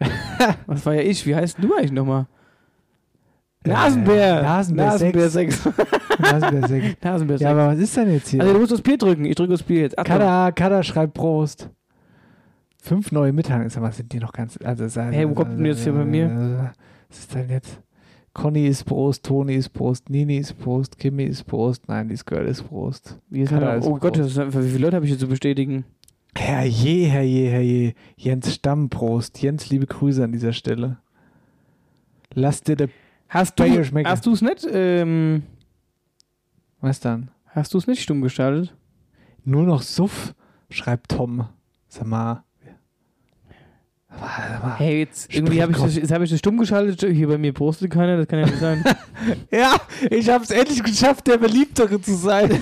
[0.66, 1.24] Was war ja ich?
[1.26, 2.26] Wie heißt du eigentlich nochmal?
[3.64, 4.42] Nasenbär.
[4.42, 5.62] Nasenbär Nasenbär 6.
[5.62, 5.74] 6.
[6.18, 6.96] Nasenbär 6.
[7.04, 7.44] Nasenbär 6.
[7.44, 8.40] Ja, aber was ist denn jetzt hier?
[8.40, 9.24] also du musst das Bier drücken.
[9.24, 9.96] Ich drücke das Bier jetzt.
[9.96, 10.18] Achtung.
[10.18, 11.70] Kada, Kada schreibt Prost.
[12.82, 13.70] Fünf neue Mitteilungen.
[13.70, 14.58] Sag mal, sind die noch ganz.
[14.64, 16.72] Also, Hey, wo kommt denn jetzt hier bei mir?
[17.08, 17.80] Was ist denn jetzt?
[18.34, 22.46] Conny ist Prost, Toni ist Prost, Nini ist Prost, Kimi ist Prost, nein, die Girl
[22.46, 23.18] ist Prost.
[23.28, 24.38] Wie ist Kada denn, oh Gott, Prost.
[24.38, 25.84] ist, wie viele Leute habe ich hier zu bestätigen?
[26.34, 27.94] Herrje, herrje, herrje.
[28.16, 29.42] Jens Stamm, Prost.
[29.42, 30.98] Jens, liebe Grüße an dieser Stelle.
[32.34, 32.88] Lass dir der
[33.28, 34.66] Hast du hast du es nicht?
[34.70, 35.42] Ähm,
[36.80, 37.30] Was dann?
[37.46, 38.74] hast du es nicht stumm gestaltet?
[39.44, 40.34] Nur noch Suff,
[40.70, 41.48] schreibt Tom.
[41.88, 42.44] Sag mal.
[44.76, 47.00] Hey, jetzt irgendwie habe ich, das- jetzt hab ich das stumm geschaltet.
[47.00, 48.84] Hier bei mir postet keiner, das kann ja nicht sein.
[49.50, 49.76] Ja,
[50.10, 52.58] ich habe es endlich geschafft, der Beliebtere zu sein.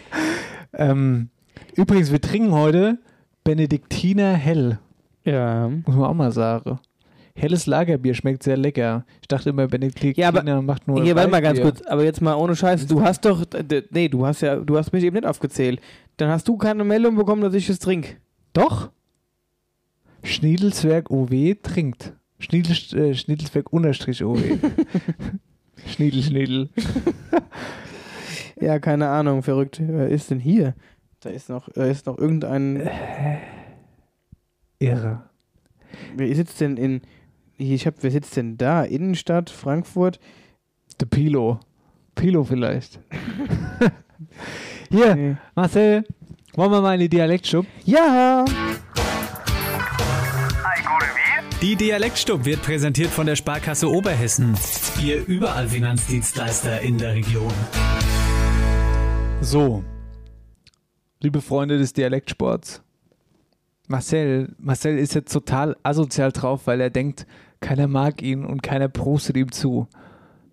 [0.72, 1.28] ähm,
[1.74, 2.98] übrigens, wir trinken heute
[3.44, 4.78] Benediktiner Hell.
[5.24, 5.68] Ja.
[5.68, 6.78] Muss man auch mal sagen.
[7.34, 9.04] Helles Lagerbier schmeckt sehr lecker.
[9.20, 11.02] Ich dachte immer, Benediktiner Ja, aber macht nur.
[11.02, 12.86] Hier, warte mal ganz kurz, aber jetzt mal ohne Scheiß.
[12.86, 13.44] Du hast doch,
[13.90, 15.80] nee, du hast ja, du hast mich eben nicht aufgezählt.
[16.18, 18.16] Dann hast du keine Meldung bekommen, dass ich es trinke.
[18.52, 18.90] Doch.
[20.22, 22.12] Schniedelswerk OW trinkt.
[22.38, 24.40] Schniedel, äh, Schniedelswerk unterstrich OW.
[25.86, 26.68] Schniedel, Schniedel.
[28.60, 29.80] Ja, keine Ahnung, verrückt.
[29.84, 30.74] Wer ist denn hier?
[31.20, 32.88] Da ist noch, da ist noch irgendein.
[34.78, 35.22] Irre.
[36.16, 37.02] Wer sitzt denn in.
[37.58, 38.82] Ich hab, wer sitzt denn da?
[38.82, 40.18] Innenstadt, Frankfurt?
[41.00, 41.60] Der Pilo.
[42.14, 43.00] Pilo vielleicht.
[44.90, 45.36] Hier, Nee.
[45.54, 46.04] Marcel,
[46.54, 47.66] wollen wir mal in die Dialektschub?
[47.84, 48.44] Ja!
[51.62, 54.54] Die Dialektstub wird präsentiert von der Sparkasse Oberhessen.
[55.02, 57.52] Ihr überall Finanzdienstleister in der Region.
[59.40, 59.84] So,
[61.20, 62.82] liebe Freunde des Dialektsports,
[63.88, 67.26] Marcel, Marcel ist jetzt total asozial drauf, weil er denkt,
[67.60, 69.86] keiner mag ihn und keiner prostet ihm zu.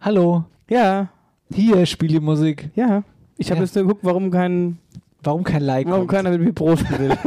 [0.02, 1.10] Hallo, Ja,
[1.54, 2.70] hier spiele Musik.
[2.76, 3.04] ja.
[3.38, 3.66] Ich habe Ja.
[3.66, 4.78] jetzt nur geguckt, warum kein,
[5.24, 5.88] Warum kein Like?
[5.88, 6.12] warum kommt?
[6.12, 7.18] keiner mit mir prosten will.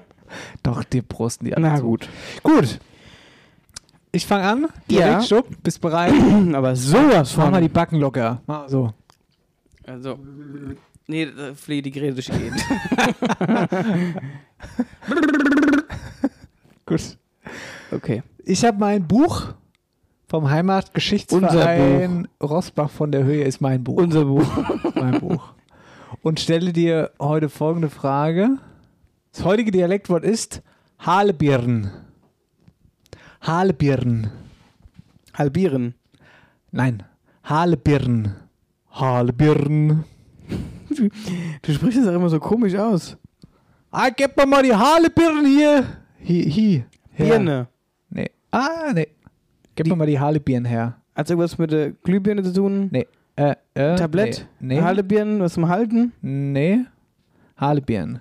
[0.62, 1.82] Doch, dir prosten die alle Na zu.
[1.84, 2.08] gut.
[2.42, 2.80] Gut.
[4.12, 4.62] Ich fange an.
[4.88, 5.06] Ja.
[5.06, 5.46] Dialektstub.
[5.62, 6.12] Bist bereit?
[6.54, 7.62] Aber sowas Mach mal von.
[7.62, 8.42] die Backen locker.
[8.46, 8.92] Mach so.
[9.86, 10.18] Also.
[11.06, 12.62] Nee, da fliege die Geräte durch die Gegend.
[16.86, 17.18] Gut.
[17.90, 18.22] Okay.
[18.44, 19.54] Ich habe mein Buch
[20.28, 23.96] vom Heimatgeschichtsverein Rossbach von der Höhe ist mein Buch.
[23.96, 24.46] Unser Buch.
[24.94, 25.52] mein Buch.
[26.22, 28.58] Und stelle dir heute folgende Frage.
[29.32, 30.62] Das heutige Dialektwort ist
[30.98, 31.90] Halbirn.
[33.42, 34.30] Halbirn.
[35.34, 35.94] Halbieren.
[36.70, 37.02] Nein,
[37.44, 38.36] Halbirn.
[38.90, 40.04] Halbirn.
[41.62, 43.16] Du sprichst das auch immer so komisch aus.
[43.90, 45.84] Ah, gib mir mal die Halbirn hier.
[46.18, 46.84] Hier, hier.
[47.12, 47.26] her.
[47.26, 47.68] Birne.
[48.10, 48.30] Nee.
[48.50, 49.08] Ah, nee.
[49.74, 50.98] Gib mir mal die Halbirn her.
[51.14, 52.88] Hat irgendwas mit der Glühbirne zu tun?
[52.92, 53.06] Nee.
[53.36, 54.46] Äh, äh, Tablett?
[54.60, 54.76] Nee.
[54.76, 54.82] Nee.
[54.82, 56.12] Halbirnen, was zum Halten?
[56.20, 56.80] nee.
[57.56, 58.20] Halbirn.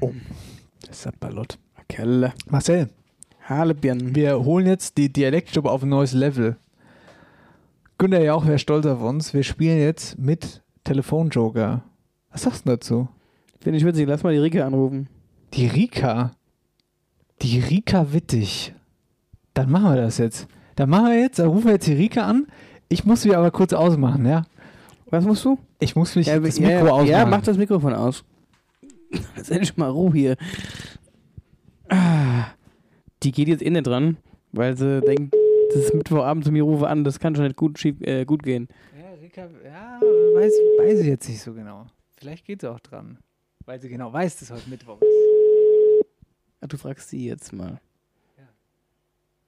[0.00, 0.12] Oh.
[0.86, 1.58] Das ist ein Ballott.
[1.88, 2.32] Kelle.
[2.48, 2.88] Marcel,
[3.48, 4.14] Halbirnen.
[4.14, 6.56] wir holen jetzt die Dialektstube auf ein neues Level.
[7.98, 9.32] Günther ja auch wäre stolz auf uns.
[9.32, 11.82] Wir spielen jetzt mit Telefonjoker.
[12.30, 13.08] Was sagst du dazu?
[13.60, 14.06] Finde ich witzig.
[14.06, 15.08] Lass mal die Rike anrufen.
[15.54, 16.32] Die Rika.
[17.42, 18.74] Die Rika Wittig.
[19.54, 20.48] Dann machen wir das jetzt.
[20.74, 22.46] Dann machen wir jetzt, dann rufen wir jetzt die Rika an.
[22.88, 24.44] Ich muss sie aber kurz ausmachen, ja?
[25.06, 25.58] Was musst du?
[25.78, 27.10] Ich muss mich Ja, das ja, Mikro ausmachen.
[27.10, 28.24] Ja, mach das Mikrofon aus.
[29.36, 30.36] Jetzt endlich mal Ruhe hier.
[31.88, 32.46] Ah,
[33.26, 34.18] die geht jetzt eh nicht dran,
[34.52, 35.34] weil sie denkt,
[35.74, 38.44] das ist Mittwochabend zu mir rufe an, das kann schon nicht gut, schief, äh, gut
[38.44, 38.68] gehen.
[38.96, 41.86] Ja, Rika, ja, weiß, weiß ich jetzt nicht so genau.
[42.18, 43.18] Vielleicht geht sie auch dran.
[43.64, 46.06] Weil sie genau weiß, dass heute Mittwoch ist.
[46.60, 47.80] Ah, du fragst sie jetzt mal.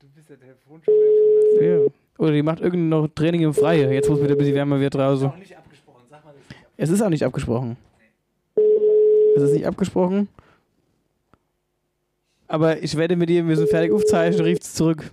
[0.00, 1.86] Du bist der Telefonjoker Ja.
[2.18, 4.96] Oder die macht irgendein noch Training im Freie, jetzt es wieder ein bisschen wärmer wird
[4.96, 5.30] draußen.
[5.38, 6.02] nicht abgesprochen.
[6.10, 6.76] Sag mal, das ist nicht abgesprochen.
[6.84, 7.76] Es ist auch nicht abgesprochen.
[9.36, 10.28] Es ist nicht abgesprochen.
[12.48, 15.10] Aber ich werde mit ihr, wir sind fertig aufzeichnen, rief es zurück.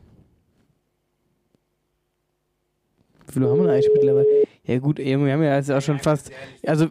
[3.28, 4.26] Wie viele haben wir eigentlich mittlerweile?
[4.64, 6.32] Ja gut, wir haben ja jetzt auch schon fast.
[6.66, 6.88] Also.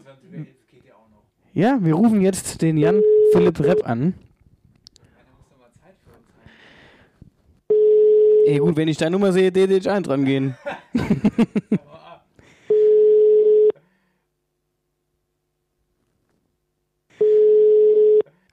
[1.54, 3.00] Ja, wir rufen jetzt den Jan
[3.32, 4.14] Philipp Repp an.
[8.46, 10.54] Ey gut, wenn ich deine Nummer sehe, hätte ich dran gehen.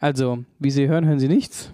[0.04, 1.72] Also, wie Sie hören, hören Sie nichts.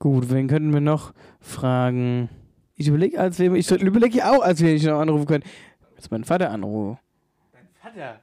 [0.00, 2.28] Gut, wen könnten wir noch fragen?
[2.74, 5.44] Ich überlege, als wir, ich überlege ja auch, als wir dich noch anrufen können.
[5.94, 6.98] Jetzt meinen Vater anrufen.
[7.82, 8.20] Vater.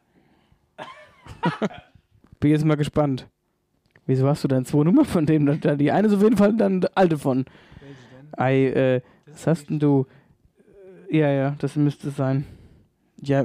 [2.40, 3.28] Bin jetzt mal gespannt.
[4.08, 5.46] Wieso hast du dann zwei Nummern von dem?
[5.62, 7.46] Da- Die eine ist auf jeden Fall dann die alte von.
[8.36, 10.06] Ei, äh, was hast denn du?
[11.12, 12.46] Ja, ja, das müsste es sein.
[13.22, 13.44] Ja,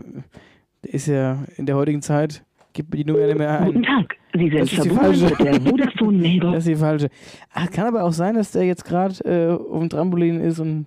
[0.85, 3.67] der ist ja in der heutigen Zeit, gibt mir die Nummer nicht mehr ein.
[3.67, 5.25] Guten Tag, Sie sind das ist die verbunden falsche.
[5.25, 6.53] mit der Vodafone Mailbox.
[6.55, 7.09] Das ist die falsche.
[7.53, 10.87] Ach, kann aber auch sein, dass der jetzt gerade äh, auf dem Trampolin ist und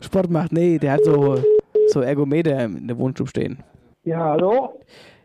[0.00, 0.52] Sport macht.
[0.52, 1.42] Nee, der hat so,
[1.88, 3.62] so Ergometer in der Wohnstube stehen.
[4.04, 4.80] Ja, hallo?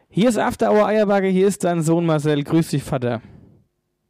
[0.10, 2.44] Hier ist After Hour Eierbacke, hier ist dein Sohn Marcel.
[2.44, 3.22] Grüß dich, Vater.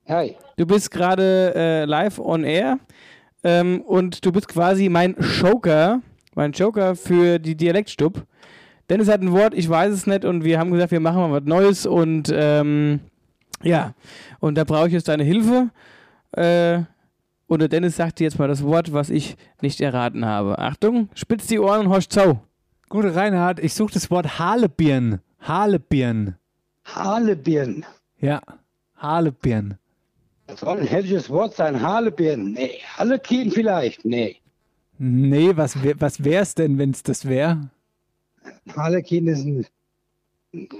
[0.07, 0.35] Hi.
[0.57, 2.77] Du bist gerade äh, live on air
[3.43, 6.01] ähm, und du bist quasi mein Joker,
[6.35, 8.23] mein Joker für die Dialektstub.
[8.89, 11.31] Dennis hat ein Wort, ich weiß es nicht und wir haben gesagt, wir machen mal
[11.31, 12.99] was Neues und ähm,
[13.63, 13.93] ja,
[14.39, 15.69] und da brauche ich jetzt deine Hilfe.
[16.31, 16.81] Äh,
[17.47, 20.59] und der Dennis sagt dir jetzt mal das Wort, was ich nicht erraten habe.
[20.59, 22.39] Achtung, spitz die Ohren und horch zau.
[22.89, 25.19] Gut, Reinhard, ich suche das Wort Halebirn.
[25.41, 26.35] Halebirn.
[26.85, 27.85] Halebirn.
[28.19, 28.41] Ja,
[28.97, 29.77] Halebirn.
[30.47, 31.81] Das soll ein hessisches Wort sein.
[31.81, 32.51] Halebirn.
[32.53, 32.79] Nee.
[32.97, 34.05] Hallekin vielleicht.
[34.05, 34.37] Nee.
[34.97, 37.69] Nee, was, wär, was wär's denn, wenn's das wäre?
[38.75, 39.65] Harlekin ist ein,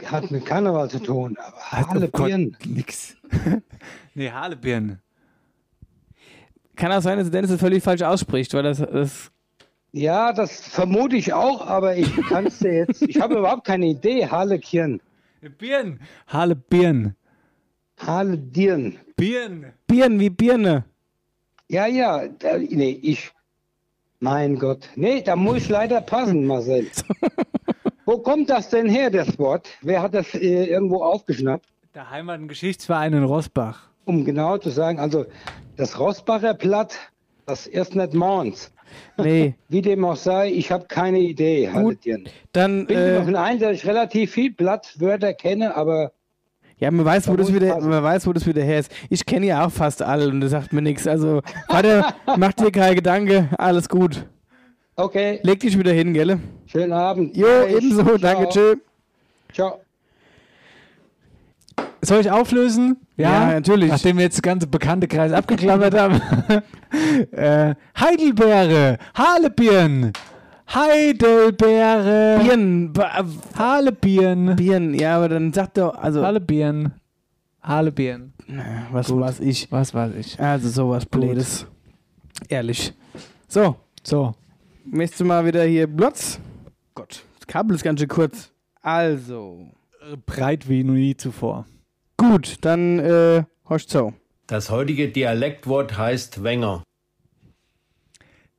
[0.06, 1.38] hat mit Karneval zu tun.
[1.38, 3.16] Aber Also, oh nix.
[4.14, 5.00] nee, Halebirn.
[6.76, 9.32] Kann auch sein, dass Dennis es völlig falsch ausspricht, weil das, das
[9.92, 13.02] Ja, das vermute ich auch, aber ich kann es dir jetzt.
[13.04, 14.28] Ich habe überhaupt keine Idee.
[14.28, 15.02] Halekirn.
[15.58, 16.00] Birn.
[16.28, 17.16] Halebirn.
[18.00, 18.98] Haledirn.
[19.16, 19.74] Birn.
[19.88, 20.86] Birnen wie Birne.
[21.70, 22.28] Ja, ja.
[22.28, 23.32] Da, nee, ich.
[24.26, 24.90] Mein Gott.
[24.96, 26.88] Nee, da muss ich leider passen, Marcel.
[28.08, 29.68] Wo kommt das denn her, das Wort?
[29.84, 31.68] Wer hat das äh, irgendwo aufgeschnappt?
[31.94, 33.88] Der Heimat- und Geschichtsverein in Rossbach.
[34.06, 35.28] Um genau zu sagen, also
[35.78, 36.98] das Rossbacher Blatt,
[37.46, 38.72] das ist nicht Mons.
[39.18, 39.54] Nee.
[39.70, 41.70] Wie dem auch sei, ich habe keine Idee.
[41.72, 42.28] Halledirn.
[42.52, 46.14] Dann, Bin äh, äh, noch ein, dass ich relativ viel Blattwörter kenne, aber
[46.78, 48.92] Ja, man weiß, wo Da das ich wieder, man weiß, wo das wieder her ist.
[49.10, 51.08] Ich kenne ja auch fast alle und das sagt mir nichts.
[51.08, 54.26] Also, Vater, mach dir keine Gedanken, alles gut.
[54.98, 55.40] Okay.
[55.44, 56.38] Leg dich wieder hin, gell?
[56.66, 57.36] Schönen Abend.
[57.36, 57.76] Jo, Gleich.
[57.78, 58.18] ebenso, Ciao.
[58.18, 58.76] danke, tschö.
[59.54, 59.80] Ciao.
[62.02, 62.98] Soll ich auflösen?
[63.18, 63.90] Ja, natürlich.
[63.90, 66.22] Nachdem wir jetzt das ganze bekannte Kreis abgeklammert haben.
[67.32, 70.12] äh, Heidelbeere, Halebirn,
[70.68, 72.94] Heidelbeere, Birnen,
[73.58, 76.94] Halebirn, Birnen, ja, aber dann sagt doch, also, Halebirn,
[77.62, 78.34] Halebirn.
[78.92, 79.72] was weiß ich.
[79.72, 80.40] Was weiß ich.
[80.40, 81.66] Also, sowas Blödes.
[82.50, 82.94] Ehrlich.
[83.48, 84.34] So, So,
[84.86, 86.40] möchtest du mal wieder hier Platz?
[86.94, 88.52] Gott, das Kabel ist ganz schön kurz.
[88.82, 89.70] Also,
[90.26, 91.66] breit wie noch nie zuvor.
[92.18, 94.14] gut, dann, äh, horch so.
[94.48, 96.84] Das heutige Dialektwort heißt Wenger.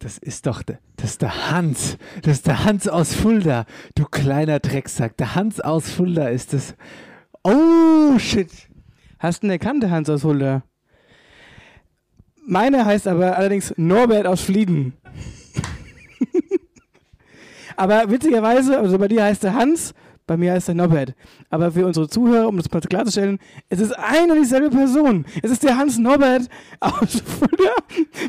[0.07, 1.99] Das ist doch das ist der Hans.
[2.23, 3.67] Das ist der Hans aus Fulda.
[3.97, 5.17] Du kleiner Drecksack.
[5.17, 6.77] Der Hans aus Fulda ist es.
[7.43, 8.49] Oh, shit.
[9.19, 10.63] Hast du ihn erkannt, der Hans aus Fulda?
[12.47, 14.93] Meine heißt aber allerdings Norbert aus Flieden.
[17.77, 19.93] aber witzigerweise, also bei dir heißt er Hans,
[20.29, 21.17] bei mir heißt er Norbert.
[21.51, 23.41] Aber für unsere Zuhörer, um das mal klarzustellen,
[23.71, 25.27] es ist eine und dieselbe Person.
[25.43, 26.49] Es ist der Hans Norbert
[26.79, 27.75] aus Fulda,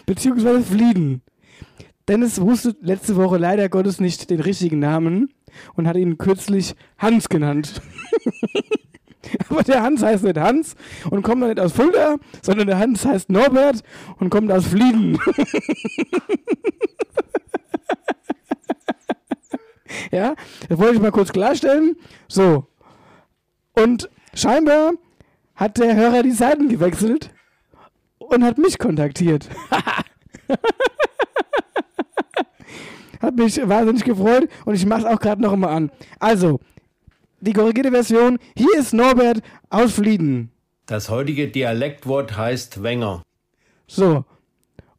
[0.07, 1.21] beziehungsweise Flieden.
[2.07, 5.33] Dennis wusste letzte Woche leider Gottes nicht den richtigen Namen
[5.75, 7.81] und hat ihn kürzlich Hans genannt.
[9.49, 10.75] Aber der Hans heißt nicht Hans
[11.09, 13.83] und kommt nicht aus Fulda, sondern der Hans heißt Norbert
[14.19, 15.19] und kommt aus Flieden.
[20.11, 20.33] ja,
[20.69, 21.97] das wollte ich mal kurz klarstellen.
[22.29, 22.67] So.
[23.73, 24.93] Und scheinbar
[25.55, 27.31] hat der Hörer die Seiten gewechselt
[28.17, 29.49] und hat mich kontaktiert.
[33.21, 35.91] hat mich wahnsinnig gefreut und ich mache es auch gerade noch mal an.
[36.19, 36.59] Also,
[37.39, 38.39] die korrigierte Version.
[38.55, 40.51] Hier ist Norbert aus Flieden.
[40.87, 43.21] Das heutige Dialektwort heißt Wenger.
[43.87, 44.25] So.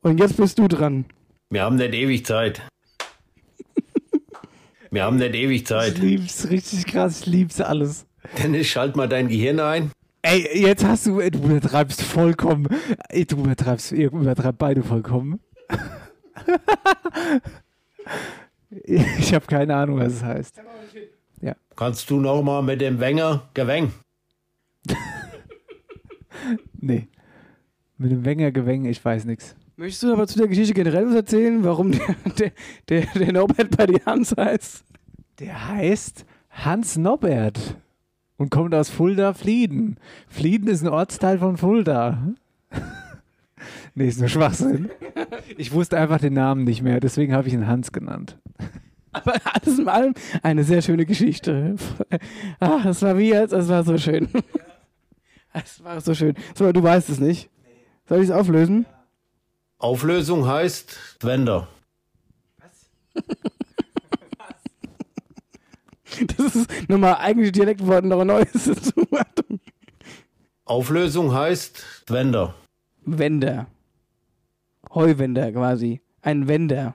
[0.03, 1.07] Und jetzt bist du dran.
[1.51, 2.62] Wir haben nicht ewig Zeit.
[4.91, 5.99] Wir haben nicht ewig Ich Zeit.
[5.99, 7.21] lieb's richtig krass.
[7.21, 8.07] Ich lieb's alles.
[8.43, 9.91] Dennis, schalt mal dein Gehirn ein.
[10.23, 12.69] Ey, jetzt hast du, ey, du übertreibst vollkommen.
[13.09, 15.41] Ey, du übertreibst, ihr übertreibt beide vollkommen.
[18.71, 20.63] ich habe keine Ahnung, was es heißt.
[21.41, 21.55] Ja.
[21.77, 23.93] Kannst du noch mal mit dem Wenger geweng?
[26.81, 27.09] Nee.
[27.97, 29.57] Mit dem Wenger Gewäng, ich weiß nichts.
[29.77, 32.53] Möchtest du aber zu der Geschichte generell was erzählen, warum der, der,
[32.89, 34.85] der, der Norbert bei dir Hans heißt?
[35.41, 37.77] Der heißt Hans Norbert
[38.37, 39.99] und kommt aus Fulda, Flieden.
[40.29, 42.35] Flieden ist ein Ortsteil von Fulda.
[43.95, 44.91] nee, ist nur Schwachsinn.
[45.57, 48.39] Ich wusste einfach den Namen nicht mehr, deswegen habe ich ihn Hans genannt.
[49.12, 51.76] Aber alles in allem eine sehr schöne Geschichte.
[52.61, 54.29] Ach, es war wie jetzt, es war so schön.
[55.53, 56.35] Es war so schön.
[56.55, 57.51] So, du weißt es nicht.
[58.07, 58.87] Soll ich es auflösen?
[59.79, 61.68] Auflösung heißt Wender.
[66.37, 69.07] Das ist nochmal eigentlich Dialektwort noch ein neues dazu.
[70.64, 72.55] Auflösung heißt Wender.
[73.05, 73.66] Wender.
[74.95, 76.01] Heuwender quasi.
[76.22, 76.95] Ein Wender.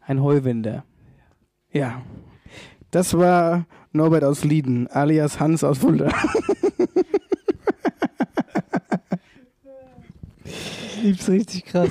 [0.00, 0.84] Ein Heuwender.
[1.72, 2.02] Ja.
[2.90, 6.10] Das war Norbert aus Lieden, alias Hans aus Fulda.
[10.44, 11.90] Ich lieb's richtig krass.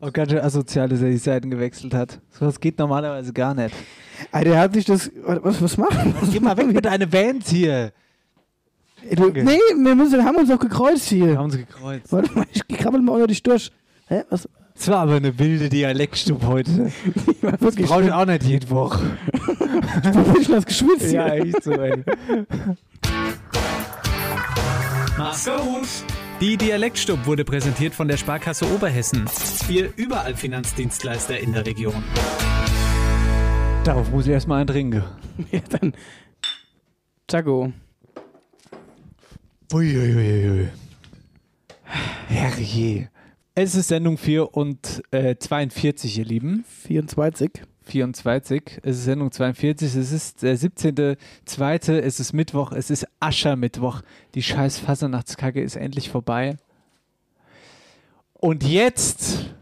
[0.00, 2.20] Auch ganz schön asozial, dass er die Seiten gewechselt hat.
[2.30, 3.74] Sowas geht normalerweise gar nicht.
[4.30, 5.10] Alter, der hat sich das.
[5.24, 6.14] Was, was machen?
[6.32, 7.92] Geh mal weg mit deinen Bands hier.
[9.14, 11.26] Du, nee, wir müssen, haben uns doch gekreuzt hier.
[11.28, 12.12] Wir haben uns gekreuzt.
[12.12, 13.70] Warte mal, ich krabbel mal unter dich durch.
[14.08, 14.22] Hä?
[14.30, 14.48] Was?
[14.74, 16.92] Es war aber eine wilde Dialektstub heute.
[17.40, 18.18] Das wirklich brauche ich schlimm.
[18.18, 19.16] auch nicht jede Woche.
[20.04, 21.44] Ich bin wirklich das geschwitzt Ja, hier.
[21.46, 22.04] echt so, ey.
[25.16, 25.88] Maske gut.
[26.40, 29.24] Die Dialektstub wurde präsentiert von der Sparkasse Oberhessen.
[29.68, 31.94] Ihr überall Finanzdienstleister in der Region.
[33.84, 35.02] Darauf muss ich erstmal einen trinken.
[35.52, 35.92] Ja, dann.
[37.30, 37.72] Chago.
[39.70, 40.68] Uiuiui.
[42.28, 43.10] Herrje.
[43.54, 46.64] Es ist Sendung 4 und äh, 42, ihr Lieben.
[46.86, 47.50] 24.
[47.82, 48.80] 24.
[48.82, 49.94] Es ist Sendung 42.
[49.94, 51.98] Es ist der 17.2.
[51.98, 52.72] Es ist Mittwoch.
[52.72, 54.00] Es ist Aschermittwoch.
[54.34, 56.56] Die scheiß Fasernachtskacke ist endlich vorbei.
[58.32, 59.54] Und jetzt,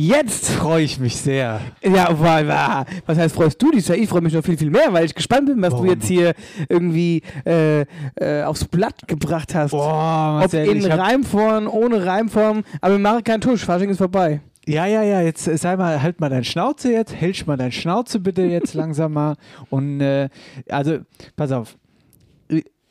[0.00, 0.50] Jetzt!
[0.50, 1.60] freue ich mich sehr.
[1.82, 3.90] Ja, wa- wa- was heißt, freust du dich?
[3.90, 5.86] Ich freue mich noch viel, viel mehr, weil ich gespannt bin, was Warum?
[5.86, 6.34] du jetzt hier
[6.68, 7.80] irgendwie äh,
[8.14, 9.72] äh, aufs Blatt gebracht hast.
[9.72, 14.40] Boah, Ob in Reimform, ohne Reimform, aber wir machen keinen Tusch, Fasching ist vorbei.
[14.68, 17.72] Ja, ja, ja, jetzt äh, sei mal, halt mal dein Schnauze jetzt, hältst mal dein
[17.72, 19.34] Schnauze bitte jetzt langsam mal.
[19.68, 20.28] Und äh,
[20.68, 20.98] also,
[21.34, 21.76] pass auf.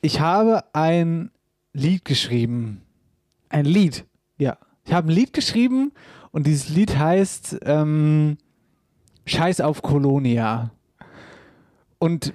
[0.01, 1.31] Ich habe ein
[1.71, 2.81] Lied geschrieben.
[3.47, 4.03] Ein Lied?
[4.37, 4.57] Ja.
[4.85, 5.93] Ich habe ein Lied geschrieben
[6.37, 8.37] und dieses Lied heißt ähm,
[9.25, 10.69] Scheiß auf Kolonia.
[11.97, 12.31] Und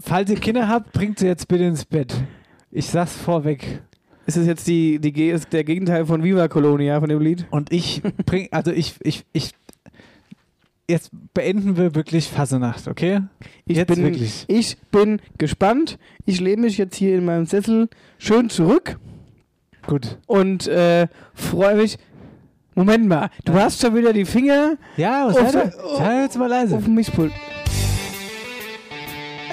[0.00, 2.12] falls ihr Kinder habt, bringt sie jetzt bitte ins Bett.
[2.72, 3.82] Ich sag's vorweg.
[4.26, 7.46] Ist das jetzt die, die, der Gegenteil von Viva Colonia, von dem Lied?
[7.52, 9.52] Und ich bring, also ich, ich, ich,
[10.88, 13.20] jetzt beenden wir wirklich Fasenacht, okay?
[13.64, 14.44] Ich jetzt bin, wirklich.
[14.48, 16.00] Ich bin gespannt.
[16.26, 18.98] Ich lehne mich jetzt hier in meinem Sessel schön zurück
[19.86, 20.18] Gut.
[20.26, 21.96] und äh, freue mich.
[22.74, 25.66] Moment mal, du hast schon wieder die Finger Ja, was auf, er?
[25.66, 26.76] der- Sei jetzt mal leise.
[26.76, 27.32] auf dem Mischpult.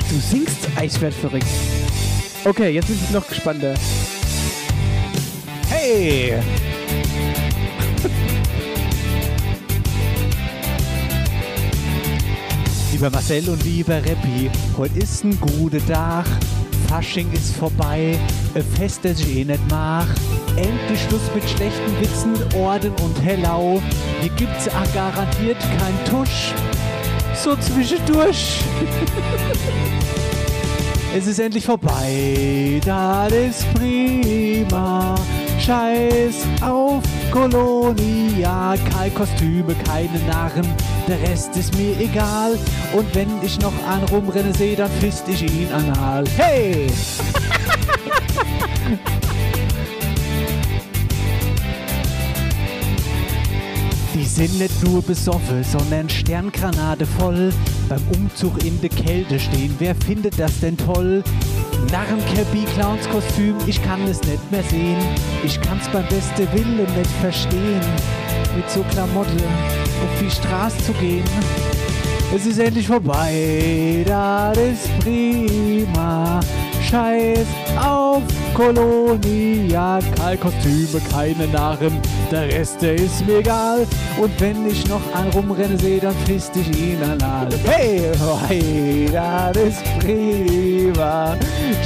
[0.09, 1.45] Du singst, ich werd verrückt.
[2.45, 3.73] Okay, jetzt bin ich noch gespannter.
[5.69, 6.35] Hey!
[12.91, 16.25] Lieber Marcel und lieber Reppi, heute ist ein guter Tag.
[16.87, 18.17] Fasching ist vorbei,
[18.55, 20.07] ein Fest, das ich eh nicht mag.
[20.55, 23.81] Endlich Schluss mit schlechten Witzen, Orden und Hellau.
[24.21, 26.53] Hier gibt's auch garantiert kein Tusch.
[27.35, 28.61] So zwischendurch.
[31.15, 35.15] Es ist endlich vorbei, das ist prima.
[35.67, 40.65] Scheiß auf Kolonia, keine Kostüme, keine Narren,
[41.09, 42.57] der Rest ist mir egal.
[42.93, 46.23] Und wenn ich noch an rumrenne sehe, dann fist ich ihn anal.
[46.37, 46.87] Hey!
[54.13, 57.51] Die sind nicht nur besoffen, sondern Sterngranate voll.
[57.89, 61.25] Beim Umzug in der Kälte stehen, wer findet das denn toll?
[61.91, 64.97] Narrenkäppi, Clownskostüm, ich kann es nicht mehr sehen.
[65.43, 67.81] Ich kann's beim besten Willen nicht verstehen.
[68.55, 71.23] Mit so Klamotte auf die Straße zu gehen.
[72.35, 76.41] Es ist endlich vorbei, das ist prima.
[76.89, 77.45] Scheiß
[77.83, 78.23] auf
[78.53, 79.99] Kolonia,
[81.11, 81.99] keine Narren,
[82.31, 83.85] der Rest, der ist mir egal.
[84.17, 87.49] Und wenn ich noch an rumrenne sehe, dann fist ich ihn anal.
[87.65, 91.35] Hey, oh, hey, das ist prima.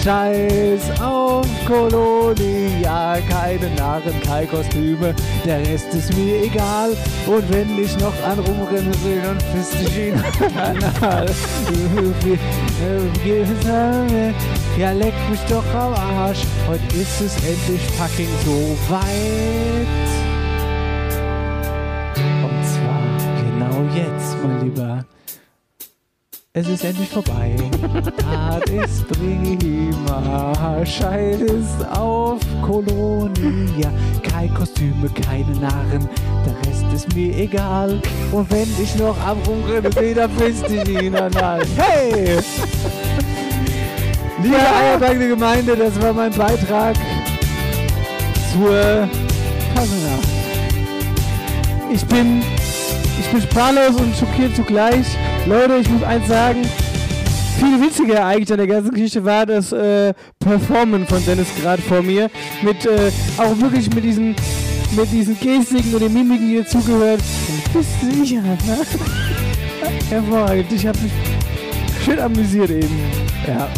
[0.04, 6.92] Scheiß auf Kolonia, keine Narren, keine Kostüme, der Rest ist mir egal.
[7.26, 10.24] Und wenn ich noch an rumrenne sehe, dann fist ich ihn
[10.56, 11.26] anal.
[14.78, 16.44] Ja, leck mich doch am Arsch.
[16.68, 19.88] Heute ist es endlich fucking so weit.
[22.44, 23.04] Und zwar
[23.44, 25.06] genau jetzt, mein Lieber.
[26.54, 27.56] Es ist endlich vorbei.
[28.04, 30.86] Das ist prima.
[30.86, 33.92] Scheiß auf Kolonia.
[34.24, 36.10] Keine Kostüme, keine Narren.
[36.46, 38.02] Der Rest ist mir egal.
[38.32, 41.62] Und wenn ich noch am Rumrennen sehe, dann frisst ich ihn anal.
[41.78, 42.40] Hey!
[44.44, 46.96] Liebe Eierbergende Gemeinde, das war mein Beitrag
[48.52, 49.08] zur
[49.76, 50.28] Fasenacht.
[51.92, 52.42] Ich bin
[53.20, 55.06] Ich bin sprachlos und schockiert zugleich.
[55.46, 56.64] Leute, ich muss eins sagen.
[57.60, 62.02] Viel witziger eigentlich an der ganzen Geschichte war das äh, Performen von Dennis gerade vor
[62.02, 62.32] mir.
[62.64, 64.36] Mit, äh, auch wirklich mit diesen,
[64.96, 67.22] mit diesen Gestiken und den Mimiken, die dazugehört.
[67.74, 68.58] Bist du sicher, ne?
[70.10, 70.72] Hervorragend.
[70.72, 71.12] Ich habe mich
[72.04, 73.00] schön amüsiert eben.
[73.48, 73.70] Ja.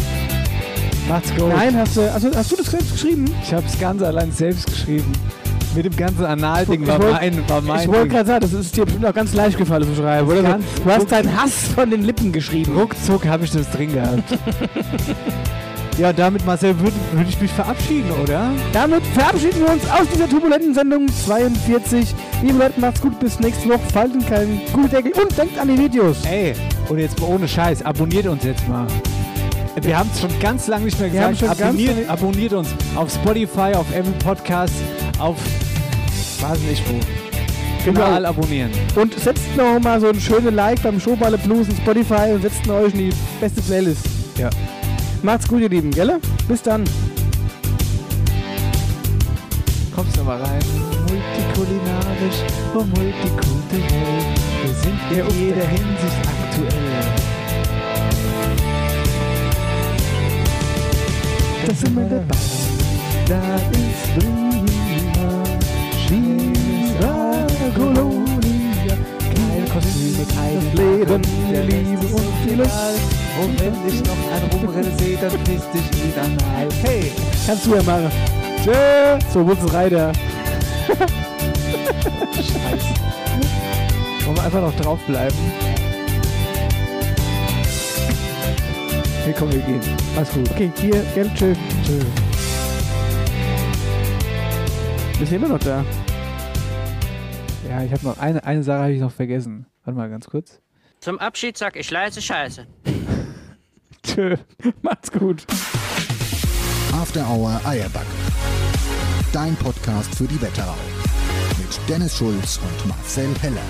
[1.08, 1.48] Macht's gut.
[1.48, 3.26] Nein, hast du, also, hast du das selbst geschrieben?
[3.42, 5.12] Ich habe es ganz allein selbst geschrieben.
[5.74, 8.84] Mit dem ganzen Analding war mein, war mein Ich wollte gerade sagen, das ist dir
[8.84, 10.42] bestimmt auch ganz leicht gefallen zu schreiben, oder?
[10.42, 12.76] Ganz- Du hast deinen Hass von den Lippen geschrieben.
[12.78, 14.22] Ruckzuck habe ich das drin gehabt.
[15.98, 18.52] ja, damit, Marcel, würde würd ich mich verabschieden, oder?
[18.72, 22.14] Damit verabschieden wir uns aus dieser turbulenten Sendung 42.
[22.42, 23.82] Liebe Leute, macht's gut, bis nächste Woche.
[23.92, 26.18] Falten keinen Guldeckel und denkt an die Videos.
[26.24, 26.54] Ey,
[26.88, 28.86] und jetzt mal ohne Scheiß, abonniert uns jetzt mal.
[29.82, 31.42] Wir haben es schon ganz lange nicht mehr gesagt.
[31.42, 34.76] Abonniert, abonniert uns auf Spotify, auf Apple Podcasts,
[35.18, 35.36] auf
[36.40, 37.00] weiß nicht wo.
[37.84, 38.00] Genau.
[38.00, 38.70] Überall abonnieren.
[38.94, 42.66] Und setzt noch mal so ein schönes Like beim Showballe Blues in Spotify und setzt
[42.68, 44.06] euch in die beste Playlist.
[44.38, 44.48] Ja.
[45.22, 46.18] Macht's gut, ihr Lieben, gell?
[46.48, 46.84] Bis dann.
[49.94, 50.60] Kommst du mal rein.
[51.08, 52.40] Multikulinarisch
[52.74, 54.24] und multikulturell.
[54.62, 56.43] Wir sind in jeder Hinsicht
[61.66, 62.36] Das sind wir dabei.
[63.26, 65.42] Da ist prima.
[66.08, 68.96] Viva Colonia.
[69.34, 72.74] Keine Kostüme, keine Leben, Liebe und vieles.
[73.40, 76.68] Und wenn ich noch ein Rumrennen sehe, dann pisst ich wieder mal.
[76.82, 77.12] Hey!
[77.46, 78.10] Kannst du ja machen.
[78.62, 79.18] Tschö.
[79.32, 80.12] So, Wutz Reiter.
[82.36, 82.94] Scheiße.
[84.24, 85.73] Wollen wir einfach noch draufbleiben?
[89.32, 89.80] Komm, wir gehen.
[90.14, 90.50] Mach's gut.
[90.50, 91.30] Okay, hier, gell?
[91.34, 91.54] Tschö.
[91.84, 91.98] Tschö.
[95.18, 95.84] Wir sind immer noch da.
[97.68, 99.66] Ja, ich habe noch eine, eine Sache habe ich noch vergessen.
[99.84, 100.60] Warte mal ganz kurz.
[101.00, 102.66] Zum Abschied sag ich leise Scheiße.
[104.02, 104.36] Tschö.
[104.82, 105.44] Macht's gut.
[106.92, 108.06] After Hour Eierbacke.
[109.32, 110.76] Dein Podcast für die Wetterau.
[111.58, 113.62] Mit Dennis Schulz und Marcel Heller.